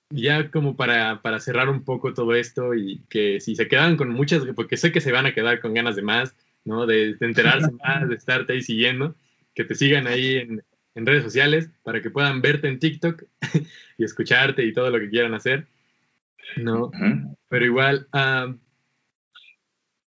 [0.09, 4.09] ya como para, para, cerrar un poco todo esto y que si se quedan con
[4.09, 6.85] muchas, porque sé que se van a quedar con ganas de más, ¿no?
[6.85, 9.15] De, enterarse más, de estarte ahí siguiendo,
[9.55, 10.63] que te sigan ahí en,
[10.95, 13.23] en redes sociales para que puedan verte en TikTok
[13.97, 15.65] y escucharte y todo lo que quieran hacer.
[16.57, 16.91] No,
[17.49, 18.55] pero igual, uh,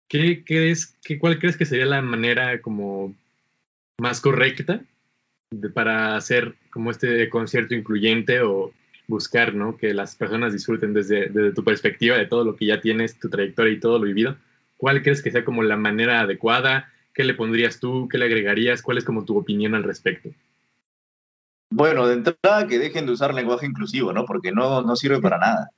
[0.08, 3.16] ¿qué crees, qué, ¿cuál crees que sería la manera como
[3.98, 4.82] más correcta
[5.74, 8.74] para hacer como este concierto incluyente o
[9.08, 9.78] buscar, ¿no?
[9.78, 13.30] Que las personas disfruten desde, desde tu perspectiva de todo lo que ya tienes, tu
[13.30, 14.36] trayectoria y todo lo vivido.
[14.78, 16.92] ¿Cuál crees que sea como la manera adecuada?
[17.16, 18.10] ¿Qué le pondrías tú?
[18.10, 18.82] ¿Qué le agregarías?
[18.82, 20.30] ¿Cuál es como tu opinión al respecto?
[21.72, 24.26] Bueno, de entrada que dejen de usar lenguaje inclusivo, ¿no?
[24.26, 25.70] Porque no, no sirve para nada.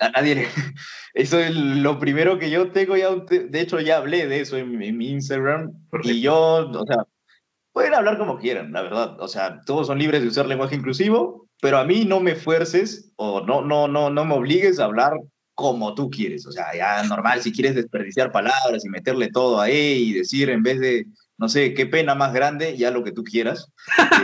[0.00, 0.48] A nadie
[1.14, 4.76] Eso es lo primero que yo tengo ya, de hecho ya hablé de eso en,
[4.78, 5.72] mi Instagram
[6.02, 7.04] y yo, o sea,
[7.72, 9.20] pueden hablar como quieran, la verdad.
[9.20, 13.12] O sea, todos son libres de usar lenguaje inclusivo, pero a mí no me fuerces
[13.16, 15.12] o no, no, no, no me obligues a hablar
[15.60, 16.46] como tú quieres.
[16.46, 20.62] O sea, ya normal, si quieres desperdiciar palabras y meterle todo ahí y decir en
[20.62, 21.06] vez de,
[21.36, 23.66] no sé, qué pena más grande, ya lo que tú quieras.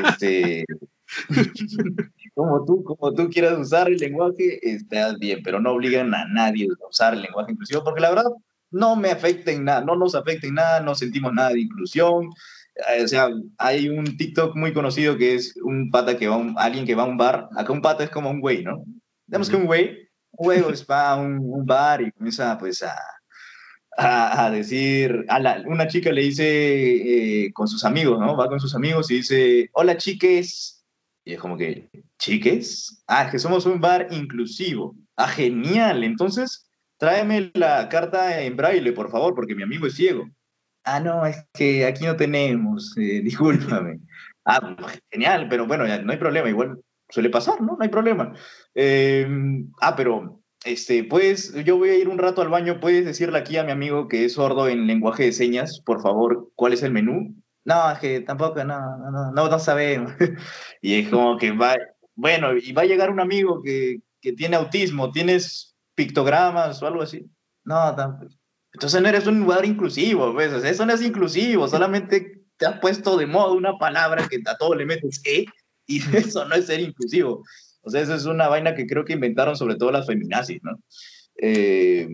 [0.08, 0.64] Este,
[2.34, 6.68] como, tú, como tú quieras usar el lenguaje, estás bien, pero no obligan a nadie
[6.68, 8.30] a usar el lenguaje inclusivo, porque la verdad
[8.70, 12.30] no me afecta en nada, no nos afecta en nada, no sentimos nada de inclusión.
[12.94, 13.28] Eh, o sea,
[13.58, 16.94] hay un TikTok muy conocido que es un pata que va a un, alguien que
[16.94, 17.50] va a un bar.
[17.56, 18.84] Acá un pata es como un güey, ¿no?
[19.26, 20.05] Digamos que un güey,
[20.36, 22.96] güey va a un, bar y comienza pues a,
[23.96, 28.36] a, decir, a la, una chica le dice eh, con sus amigos, ¿no?
[28.36, 30.84] Va con sus amigos y dice, hola chiques,
[31.24, 33.02] y es como que, ¿chiques?
[33.08, 34.94] Ah, que somos un bar inclusivo.
[35.16, 36.04] Ah, genial.
[36.04, 40.28] Entonces, tráeme la carta en braille, por favor, porque mi amigo es ciego.
[40.84, 43.98] Ah, no, es que aquí no tenemos, eh, discúlpame.
[44.44, 44.76] Ah,
[45.10, 46.78] genial, pero bueno, no hay problema, igual
[47.08, 47.76] suele pasar, ¿no?
[47.76, 48.34] No hay problema.
[48.74, 53.38] Em, ah, pero, este, pues, yo voy a ir un rato al baño, ¿puedes decirle
[53.38, 56.82] aquí a mi amigo que es sordo en lenguaje de señas, por favor, cuál es
[56.82, 57.34] el menú?
[57.66, 60.12] no, es que tampoco, no, no, no, no sabemos.
[60.80, 61.74] y es como que va,
[62.14, 67.02] bueno, y va a llegar un amigo que, que tiene autismo, ¿tienes pictogramas o algo
[67.02, 67.28] así?
[67.64, 68.32] No, tampoco.
[68.72, 70.52] Entonces no eres un lugar inclusivo, ¿ves?
[70.52, 74.74] eso no es inclusivo, solamente te has puesto de moda una palabra que a todo
[74.76, 75.46] le metes E
[76.10, 77.42] y eso no es ser inclusivo.
[77.82, 80.80] O sea, eso es una vaina que creo que inventaron sobre todo las feminazis, ¿no?
[81.40, 82.08] Eh,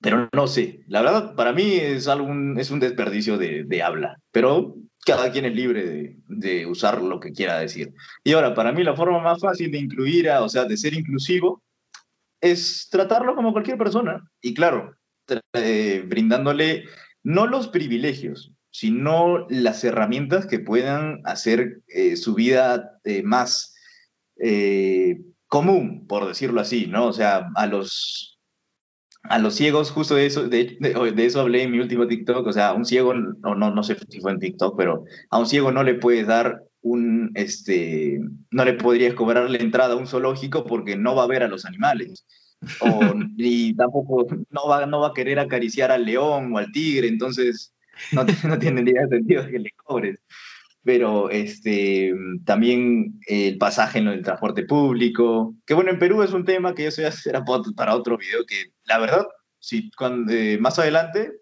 [0.00, 4.76] pero no sé, la verdad para mí es, algún, es un desperdicio de, habla, pero
[5.04, 7.92] cada quien es libre de, de, usar lo que quiera decir.
[8.22, 10.94] Y ahora, para mí la forma más fácil de incluir, a, o sea, de ser
[10.94, 11.62] inclusivo,
[12.40, 14.22] es tratarlo como cualquier persona.
[14.40, 14.94] Y claro,
[15.54, 16.84] eh, brindándole
[17.22, 23.72] no los privilegios, sino las herramientas que puedan hacer eh, su vida eh, más
[25.46, 27.06] común, por decirlo así, ¿no?
[27.06, 28.34] O sea, a los
[29.22, 32.52] a los ciegos, justo de eso, de, de, eso hablé en mi último TikTok, o
[32.52, 35.46] sea, a un ciego, no, no, no sé si fue en TikTok, pero a un
[35.46, 38.18] ciego no le puedes dar un, este,
[38.50, 41.48] no le podrías cobrar la entrada a un zoológico porque no va a ver a
[41.48, 42.26] los animales.
[42.80, 43.00] O,
[43.38, 47.73] y tampoco no va, no va a querer acariciar al león o al tigre, entonces
[48.12, 50.20] no, no tiene sentido que le cobres.
[50.82, 52.14] Pero este,
[52.44, 56.84] también el pasaje en el transporte público, que bueno, en Perú es un tema que
[56.84, 57.40] yo sé hacer
[57.74, 59.26] para otro video, que la verdad,
[59.58, 61.32] si cuando, eh, más adelante,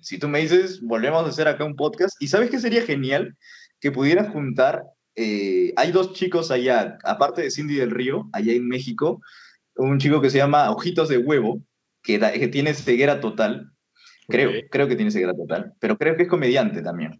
[0.00, 3.36] si tú me dices, volvemos a hacer acá un podcast, y sabes que sería genial
[3.80, 4.84] que pudieras juntar,
[5.14, 9.20] eh, hay dos chicos allá, aparte de Cindy del Río, allá en México,
[9.74, 11.60] un chico que se llama Ojitos de Huevo,
[12.02, 13.72] que tiene ceguera total,
[14.28, 17.18] creo, creo que tiene ceguera total, pero creo que es comediante también.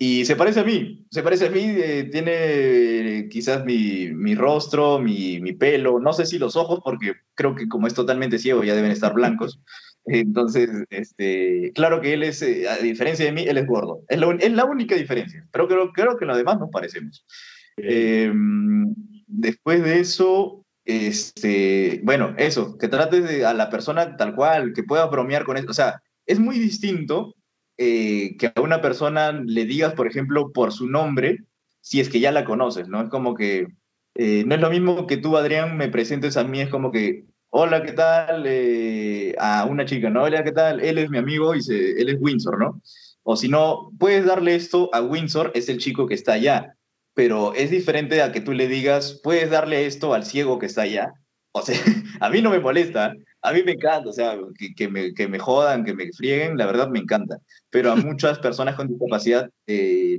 [0.00, 5.00] Y se parece a mí, se parece a mí, eh, tiene quizás mi, mi rostro,
[5.00, 8.62] mi, mi, pelo, no sé si los ojos, porque creo que como es totalmente ciego
[8.62, 9.60] ya deben estar blancos.
[10.04, 14.04] Entonces, este, claro que él es, eh, a diferencia de mí, él es gordo.
[14.08, 17.26] Es, es la única diferencia, pero creo, creo que los demás nos parecemos.
[17.76, 18.94] Em,
[19.26, 24.84] después de eso, este, bueno, eso, que trates de, a la persona tal cual, que
[24.84, 25.66] pueda bromear con eso.
[25.70, 27.34] O sea, es muy distinto
[27.78, 31.38] eh, que a una persona le digas, por ejemplo, por su nombre,
[31.80, 33.02] si es que ya la conoces, ¿no?
[33.02, 33.66] Es como que,
[34.14, 37.24] eh, no es lo mismo que tú, Adrián, me presentes a mí, es como que,
[37.48, 38.44] hola, ¿qué tal?
[38.46, 40.24] Eh, a una chica, ¿no?
[40.24, 40.80] Hola, ¿qué tal?
[40.80, 42.82] Él es mi amigo y él es Windsor, ¿no?
[43.22, 46.74] O si no, puedes darle esto a Windsor, es el chico que está allá,
[47.14, 50.82] pero es diferente a que tú le digas, puedes darle esto al ciego que está
[50.82, 51.14] allá.
[51.52, 51.76] O sea,
[52.20, 54.36] a mí no me molesta, a mí me encanta, o sea,
[54.76, 57.38] que, me, que, me, jodan, que me frieguen, la verdad me encanta.
[57.70, 60.18] Pero a muchas personas con discapacidad eh,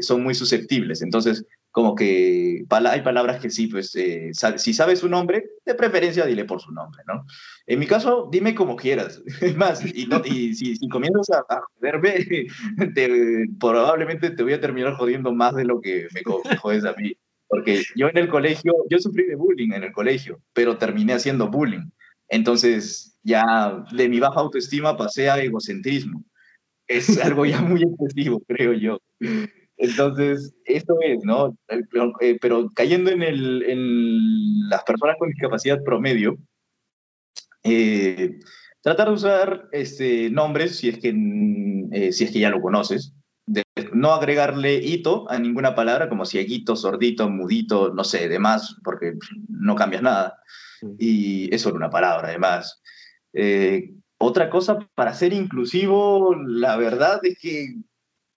[0.00, 1.02] son muy susceptibles.
[1.02, 6.26] Entonces, como que hay palabras que sí, pues, eh, si sabes su nombre, de preferencia
[6.26, 7.24] dile por su nombre, ¿no?
[7.66, 9.22] En mi caso, dime como quieras.
[9.40, 12.26] Es más, y, no, y si, si, comienzas a, joderme,
[13.60, 17.16] probablemente te voy a terminar jodiendo más de lo que me, me jodes a mí.
[17.46, 21.48] Porque yo en el colegio, yo sufrí de bullying en el colegio, pero terminé haciendo
[21.48, 21.88] bullying.
[22.28, 26.24] Entonces, ya de mi baja autoestima pasé a egocentrismo.
[26.86, 28.98] Es algo ya muy excesivo, creo yo.
[29.76, 31.56] Entonces, esto es, ¿no?
[32.20, 36.36] Eh, pero cayendo en, el, las personas con discapacidad promedio,
[37.62, 38.38] eh,
[38.82, 41.14] tratar de usar este, nombres si es, que,
[41.92, 43.14] eh, si es que ya lo conoces,
[43.46, 43.62] de
[43.92, 49.14] no agregarle hito a ninguna palabra, como cieguito, sordito, mudito, no sé, demás, porque
[49.48, 50.42] no cambias nada.
[50.98, 52.82] Y es solo una palabra, además.
[53.32, 57.76] Eh, otra cosa, para ser inclusivo, la verdad es que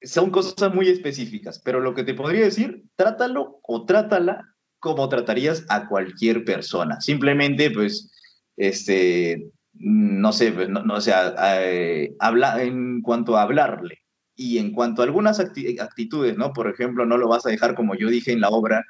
[0.04, 4.48] son cosas muy específicas, pero lo que te podría decir, trátalo o trátala
[4.80, 7.00] como tratarías a cualquier persona.
[7.02, 8.12] Simplemente, pues,
[8.58, 14.00] este, no sé, pues, no, o sea, eh, habla, en cuanto a hablarle
[14.36, 16.52] y en cuanto a algunas actitudes, ¿no?
[16.54, 18.84] Por ejemplo, no lo vas a dejar como yo dije en la obra,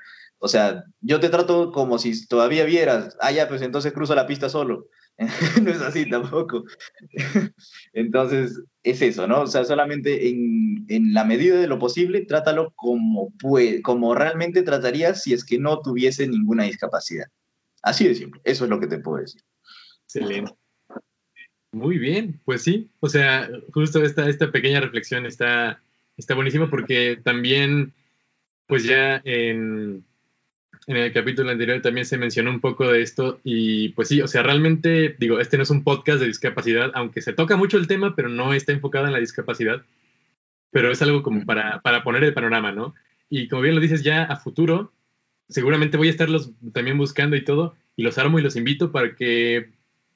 [0.44, 4.26] o sea, yo te trato como si todavía vieras, ah, ya, pues entonces cruzo la
[4.26, 4.88] pista solo.
[5.62, 6.64] no es así tampoco.
[7.94, 9.42] entonces, es eso, ¿no?
[9.42, 14.64] O sea, solamente en, en la medida de lo posible, trátalo como, puede, como realmente
[14.64, 17.28] tratarías si es que no tuviese ninguna discapacidad.
[17.84, 19.44] Así de simple, eso es lo que te puedo decir.
[20.06, 20.54] Excelente.
[21.72, 25.84] Muy bien, pues sí, o sea, justo esta, esta pequeña reflexión está,
[26.18, 27.94] está buenísima porque también,
[28.66, 30.04] pues ya en,
[30.88, 34.27] en el capítulo anterior también se mencionó un poco de esto y pues sí, o
[34.27, 37.88] sea, realmente digo, este no es un podcast de discapacidad, aunque se toca mucho el
[37.88, 39.84] tema, pero no está enfocado en la discapacidad,
[40.71, 42.95] pero es algo como para, para poner el panorama, ¿no?
[43.29, 44.91] Y como bien lo dices ya a futuro,
[45.49, 49.15] seguramente voy a estarlos también buscando y todo, y los armo y los invito para
[49.15, 49.69] que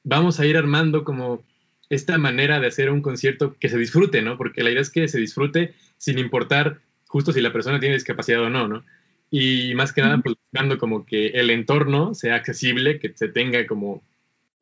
[0.03, 1.43] vamos a ir armando como
[1.89, 4.37] esta manera de hacer un concierto que se disfrute, ¿no?
[4.37, 8.41] Porque la idea es que se disfrute sin importar justo si la persona tiene discapacidad
[8.41, 8.83] o no, ¿no?
[9.31, 13.65] Y más que nada pues, buscando como que el entorno sea accesible, que se tenga
[13.67, 14.03] como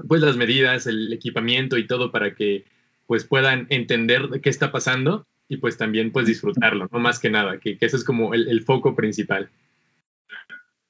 [0.07, 2.65] pues las medidas, el equipamiento y todo para que
[3.05, 7.59] pues puedan entender qué está pasando y pues también pues disfrutarlo, no más que nada,
[7.59, 9.49] que, que eso es como el, el, foco principal.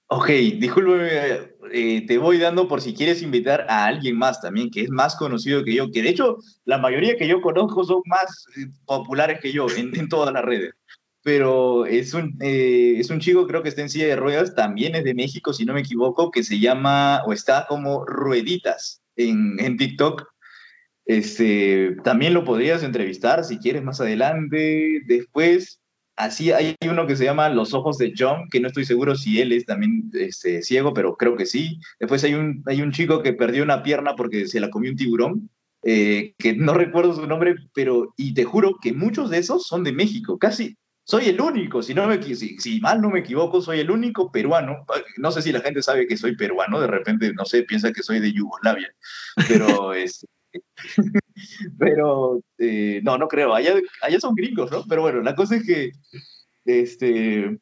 [0.08, 4.82] Ok, disculpe, eh, te voy dando por si quieres invitar a alguien más también, que
[4.82, 8.46] es más conocido que yo, que de hecho la mayoría que yo conozco son más
[8.56, 10.76] eh, populares que yo en, en todas las redes
[11.24, 14.94] pero es un, eh, es un chico, creo que está en silla de ruedas, también
[14.96, 19.58] es de México, si no me equivoco, que se llama, o está como Rueditas en,
[19.60, 20.28] en TikTok.
[21.06, 25.02] Este, también lo podrías entrevistar si quieres más adelante.
[25.06, 25.82] Después,
[26.18, 29.40] así hay uno que se llama Los Ojos de John, que no estoy seguro si
[29.42, 31.80] él es también este, ciego, pero creo que sí.
[32.02, 34.98] Después hay un, hay un chico que perdió una pierna porque se la comió un
[34.98, 35.50] tiburón.
[35.86, 39.84] Eh, que no recuerdo su nombre, pero y te juro que muchos de esos son
[39.84, 43.62] de México, casi soy el único, si, no me, si, si, mal no me equivoco,
[43.62, 44.86] soy el único peruano.
[45.18, 48.04] No sé si la gente sabe que soy peruano, de repente, no sé, piensa que
[48.04, 48.93] soy de Yugoslavia.
[49.47, 50.26] Pero, es,
[51.78, 53.54] pero eh, no, no creo.
[53.54, 54.86] Allá, allá son gringos, ¿no?
[54.88, 55.91] Pero bueno, la cosa es que
[56.65, 57.60] este,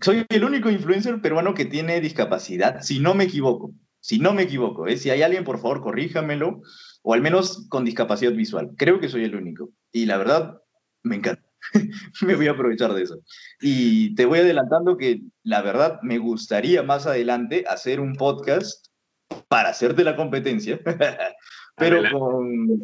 [0.00, 3.72] soy el único influencer peruano que tiene discapacidad, si no me equivoco.
[4.00, 4.98] Si no me equivoco, ¿eh?
[4.98, 6.60] si hay alguien, por favor, corríjamelo,
[7.02, 8.72] o al menos con discapacidad visual.
[8.76, 9.70] Creo que soy el único.
[9.92, 10.60] Y la verdad,
[11.02, 11.43] me encanta.
[12.22, 13.18] me voy a aprovechar de eso.
[13.60, 18.86] Y te voy adelantando que la verdad me gustaría más adelante hacer un podcast
[19.48, 20.80] para hacerte la competencia,
[21.76, 22.80] pero con,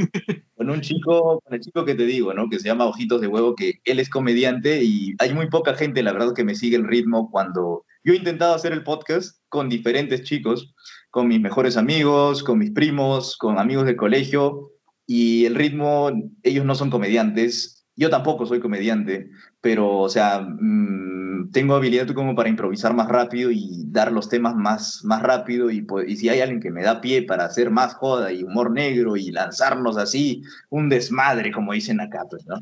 [0.56, 2.48] con, un chico, con el chico que te digo, ¿no?
[2.48, 6.02] Que se llama Ojitos de Huevo, que él es comediante y hay muy poca gente,
[6.02, 9.68] la verdad, que me sigue el ritmo cuando yo he intentado hacer el podcast con
[9.68, 10.74] diferentes chicos,
[11.10, 14.72] con mis mejores amigos, con mis primos, con amigos del colegio,
[15.06, 16.10] y el ritmo,
[16.42, 22.34] ellos no son comediantes, yo tampoco soy comediante, pero, o sea, mmm, tengo habilidad como
[22.34, 25.70] para improvisar más rápido y dar los temas más, más rápido.
[25.70, 28.70] Y, y si hay alguien que me da pie para hacer más joda y humor
[28.70, 32.56] negro y lanzarnos así, un desmadre, como dicen acá, pues, ¿no?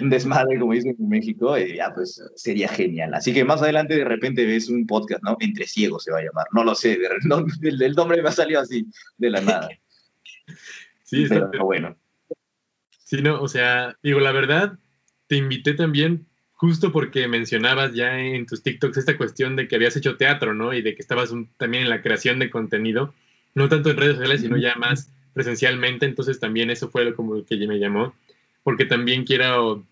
[0.00, 3.14] Un desmadre, como dicen en México, eh, ya, pues sería genial.
[3.14, 5.36] Así que más adelante de repente ves un podcast, ¿no?
[5.38, 6.46] Entre ciegos se va a llamar.
[6.52, 6.98] No lo sé,
[7.28, 8.84] no, el, el, nombre me ha salido así,
[9.18, 9.68] de la nada.
[11.04, 11.96] Sí, está pero, bueno.
[13.10, 14.78] Sí, no, o sea, digo, la verdad,
[15.26, 19.96] te invité también justo porque mencionabas ya en tus TikToks esta cuestión de que habías
[19.96, 20.72] hecho teatro, ¿no?
[20.72, 23.12] Y de que estabas también en la creación de contenido.
[23.52, 27.44] no tanto en redes sociales, sino ya más presencialmente, entonces también eso fue lo como
[27.44, 28.14] que me llamó,
[28.62, 29.84] porque también quiero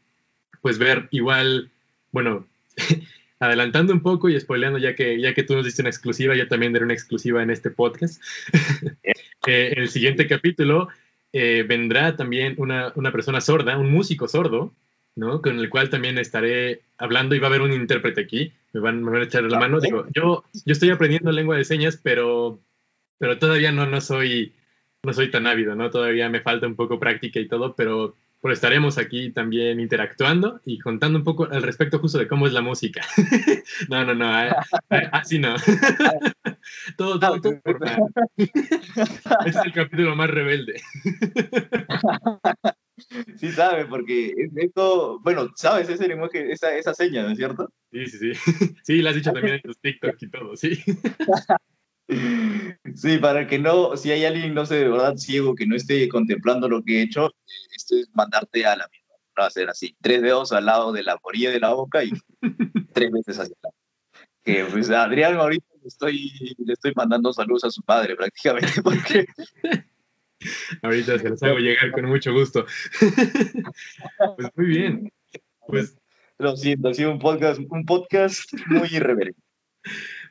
[0.62, 1.70] pues ver igual,
[2.12, 2.46] bueno,
[3.40, 6.46] adelantando un poco y spoileando, ya que, ya que tú nos diste una exclusiva, yo
[6.46, 8.22] también daré una exclusiva en este podcast.
[9.48, 10.88] eh, el siguiente capítulo
[11.32, 14.74] eh, vendrá también una, una, persona sorda, un músico sordo,
[15.14, 15.42] ¿no?
[15.42, 19.02] Con el cual también estaré hablando y va a haber un intérprete aquí, me van,
[19.02, 19.80] me van a echar la mano.
[19.80, 22.60] Digo, yo, yo estoy aprendiendo lengua de señas, pero,
[23.18, 24.54] pero todavía no, no, soy,
[25.02, 25.90] no soy tan ávido, ¿no?
[25.90, 30.78] Todavía me falta un poco práctica y todo, pero pues estaremos aquí también interactuando y
[30.78, 33.02] contando un poco al respecto justo de cómo es la música.
[33.88, 34.52] no, no, no, eh,
[34.90, 35.56] eh, así no.
[36.96, 37.78] todo, todo, todo por
[38.36, 40.80] Este es el capítulo más rebelde.
[43.36, 47.72] sí sabe, porque esto, bueno, sabes ese lenguaje, esa, esa seña, ¿no es cierto?
[47.90, 48.72] Sí, sí, sí.
[48.84, 50.78] Sí, la has dicho también en tus TikTok y todo, sí.
[52.08, 56.08] Sí, para que no, si hay alguien, no sé, de verdad ciego que no esté
[56.08, 57.30] contemplando lo que he hecho,
[57.76, 59.14] esto es mandarte a la misma.
[59.38, 62.10] Va a ser así, tres dedos al lado de la orilla de la boca y
[62.94, 63.78] tres veces hacia adelante.
[64.42, 68.82] Que pues a Adrián ahorita le estoy, le estoy mandando saludos a su padre prácticamente
[68.82, 69.26] porque...
[70.82, 72.64] Ahorita se los hago llegar con mucho gusto.
[74.36, 75.12] pues muy bien.
[75.66, 75.98] Pues...
[76.38, 79.42] Lo siento, ha sido un podcast, un podcast muy irreverente.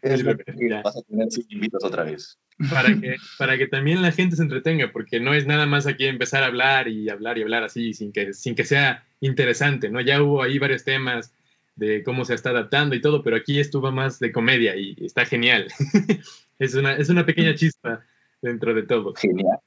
[0.01, 0.43] Es lo que
[0.83, 2.37] vas a tener si invitas otra vez.
[2.71, 6.05] Para que, para que también la gente se entretenga, porque no es nada más aquí
[6.05, 10.01] empezar a hablar y hablar y hablar así, sin que, sin que sea interesante, ¿no?
[10.01, 11.33] Ya hubo ahí varios temas
[11.75, 15.25] de cómo se está adaptando y todo, pero aquí estuvo más de comedia y está
[15.25, 15.67] genial.
[16.59, 18.03] es, una, es una pequeña chispa
[18.41, 19.13] dentro de todo.
[19.13, 19.59] Genial.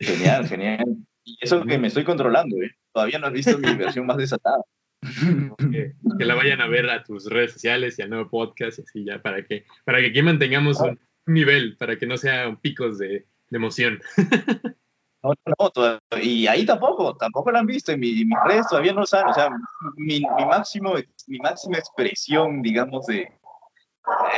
[0.00, 0.96] Genial, genial.
[1.24, 2.72] Y eso que me estoy controlando, ¿eh?
[2.92, 4.62] Todavía no has visto mi versión más desatada.
[5.58, 8.82] Que, que, la vayan a ver a tus redes sociales y al nuevo podcast y
[8.82, 12.98] así ya para que, para que aquí mantengamos un nivel, para que no sean picos
[12.98, 14.00] de, de emoción.
[15.22, 19.06] No, no, y ahí tampoco, tampoco lo han visto, en mi, mi redes todavía no
[19.06, 19.50] saben, o sea,
[19.96, 20.94] mi, mi, máximo,
[21.28, 23.32] mi máxima expresión, digamos, de,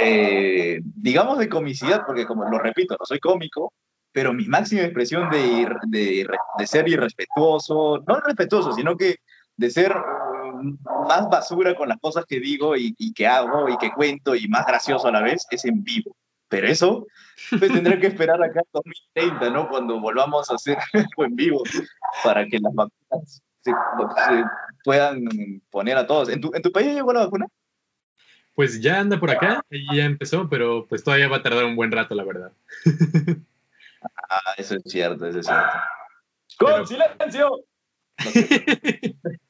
[0.03, 3.73] eh, digamos, de comicidad, porque como lo repito, no soy cómico,
[4.13, 6.27] pero mi máxima expresión de, de,
[6.59, 9.17] de ser irrespetuoso, no respetuoso, sino que
[9.57, 9.95] de ser
[11.09, 14.67] más basura con las cosas que digo y, que hago y que cuento y más
[14.67, 16.17] gracioso a la vez es en vivo.
[16.49, 17.07] Pero eso
[17.51, 19.69] pues, tendré que esperar acá en 2030, ¿no?
[19.69, 21.63] Cuando volvamos a hacer algo en vivo
[22.23, 23.73] para que las vacunas se,
[24.85, 25.25] puedan
[25.71, 26.29] poner a todos.
[26.29, 27.47] ¿En tu, ¿En tu país llegó la vacuna?
[28.55, 31.75] Pues ya anda por acá y ya empezó, pero pues todavía va a tardar un
[31.75, 32.53] buen rato, la verdad.
[34.31, 35.77] ah, eso es cierto, eso es cierto.
[36.59, 37.65] ¡Con silencio!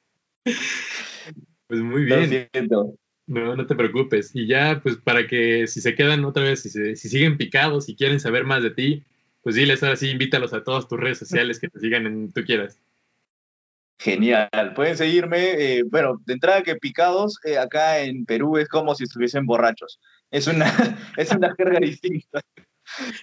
[1.67, 2.49] Pues muy bien.
[3.27, 4.31] No, no te preocupes.
[4.35, 7.97] Y ya, pues para que si se quedan otra vez, si, si siguen picados y
[7.97, 9.05] quieren saber más de ti,
[9.43, 12.43] pues diles ahora sí, invítalos a todas tus redes sociales que te sigan en tú
[12.45, 12.81] quieras.
[13.99, 14.73] Genial.
[14.75, 19.05] Pueden seguirme, eh, bueno, de entrada que picados eh, acá en Perú es como si
[19.05, 20.01] estuviesen borrachos.
[20.31, 20.67] Es una,
[21.17, 22.41] es una jerga distinta.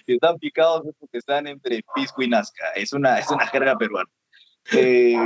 [0.06, 2.72] Si están picados es porque están entre Pisco y Nazca.
[2.74, 4.10] Es una, es una jerga peruana.
[4.72, 5.16] Eh,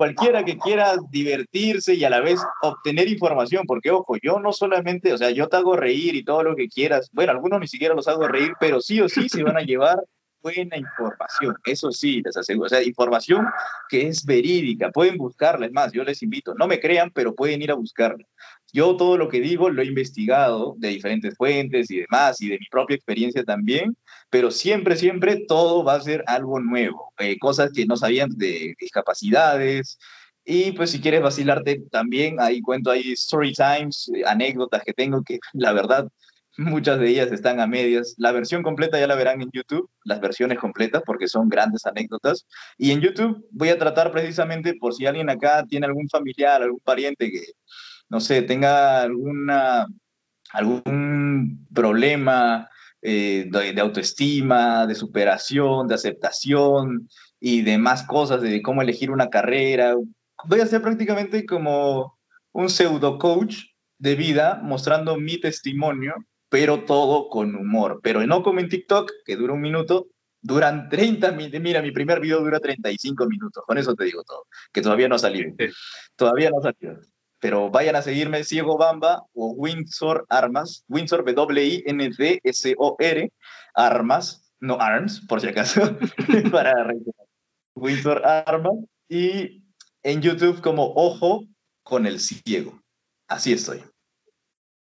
[0.00, 5.12] cualquiera que quiera divertirse y a la vez obtener información, porque ojo, yo no solamente,
[5.12, 7.94] o sea, yo te hago reír y todo lo que quieras, bueno, algunos ni siquiera
[7.94, 9.98] los hago reír, pero sí o sí se van a llevar
[10.42, 13.46] buena información, eso sí, les aseguro, o sea, información
[13.90, 17.60] que es verídica, pueden buscarla, es más, yo les invito, no me crean, pero pueden
[17.60, 18.24] ir a buscarla.
[18.72, 22.58] Yo todo lo que digo lo he investigado de diferentes fuentes y demás, y de
[22.58, 23.96] mi propia experiencia también,
[24.30, 28.74] pero siempre, siempre todo va a ser algo nuevo, eh, cosas que no sabían de
[28.80, 29.98] discapacidades.
[30.44, 35.22] Y pues si quieres vacilarte también, ahí cuento ahí story times, eh, anécdotas que tengo
[35.22, 36.08] que la verdad
[36.60, 38.14] muchas de ellas están a medias.
[38.18, 42.46] La versión completa ya la verán en YouTube, las versiones completas porque son grandes anécdotas.
[42.78, 46.80] Y en YouTube voy a tratar precisamente por si alguien acá tiene algún familiar, algún
[46.80, 47.44] pariente que,
[48.10, 49.86] no sé, tenga alguna,
[50.52, 52.68] algún problema
[53.00, 57.08] eh, de, autoestima, de superación, de aceptación
[57.38, 59.94] y demás cosas, de cómo elegir una carrera.
[60.44, 62.18] Voy a ser prácticamente como
[62.52, 63.58] un pseudo coach
[63.98, 66.14] de vida mostrando mi testimonio,
[66.48, 68.00] pero todo con humor.
[68.02, 70.08] Pero no como en TikTok, que dura un minuto,
[70.42, 71.60] duran 30 minutos.
[71.60, 73.64] Mira, mi primer video dura 35 minutos.
[73.64, 74.46] Con eso te digo todo.
[74.72, 75.54] Que todavía no ha salido.
[76.16, 77.00] Todavía no ha salido
[77.40, 81.72] pero vayan a seguirme Ciego Bamba o Windsor Armas, Windsor W-I-N-D-S-O-R,
[83.74, 85.98] Armas, no Arms, por si acaso,
[86.52, 86.74] para
[87.74, 88.74] Windsor Armas,
[89.08, 89.64] y
[90.02, 91.46] en YouTube como Ojo
[91.82, 92.80] con el Ciego.
[93.26, 93.82] Así estoy.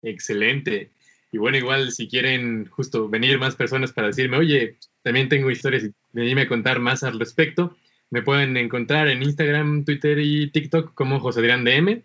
[0.01, 0.91] Excelente.
[1.31, 5.83] Y bueno, igual si quieren justo venir más personas para decirme, oye, también tengo historias
[5.85, 7.77] y venirme a contar más al respecto,
[8.09, 12.03] me pueden encontrar en Instagram, Twitter y TikTok como José Adrián DM.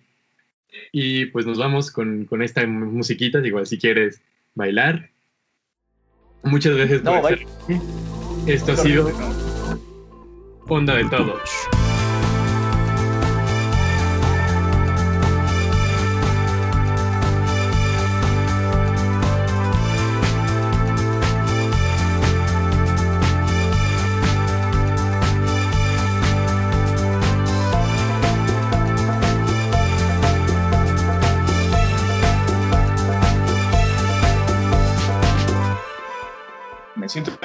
[0.92, 4.20] Y pues nos vamos con, con esta musiquita, igual si quieres
[4.54, 5.10] bailar.
[6.42, 7.80] Muchas gracias por No, estar aquí.
[8.46, 9.10] Esto ha sido
[10.68, 11.40] Onda de Todo.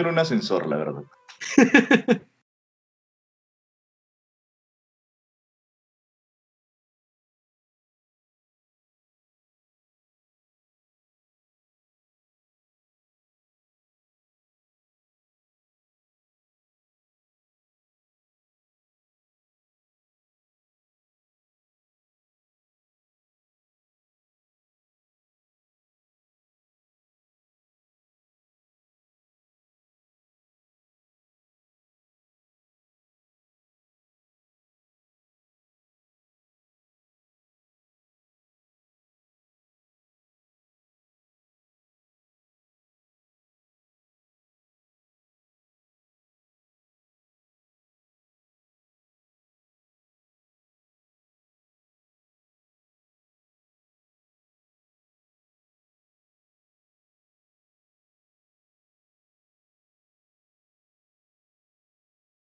[0.07, 1.03] Un ascensor, la verdad.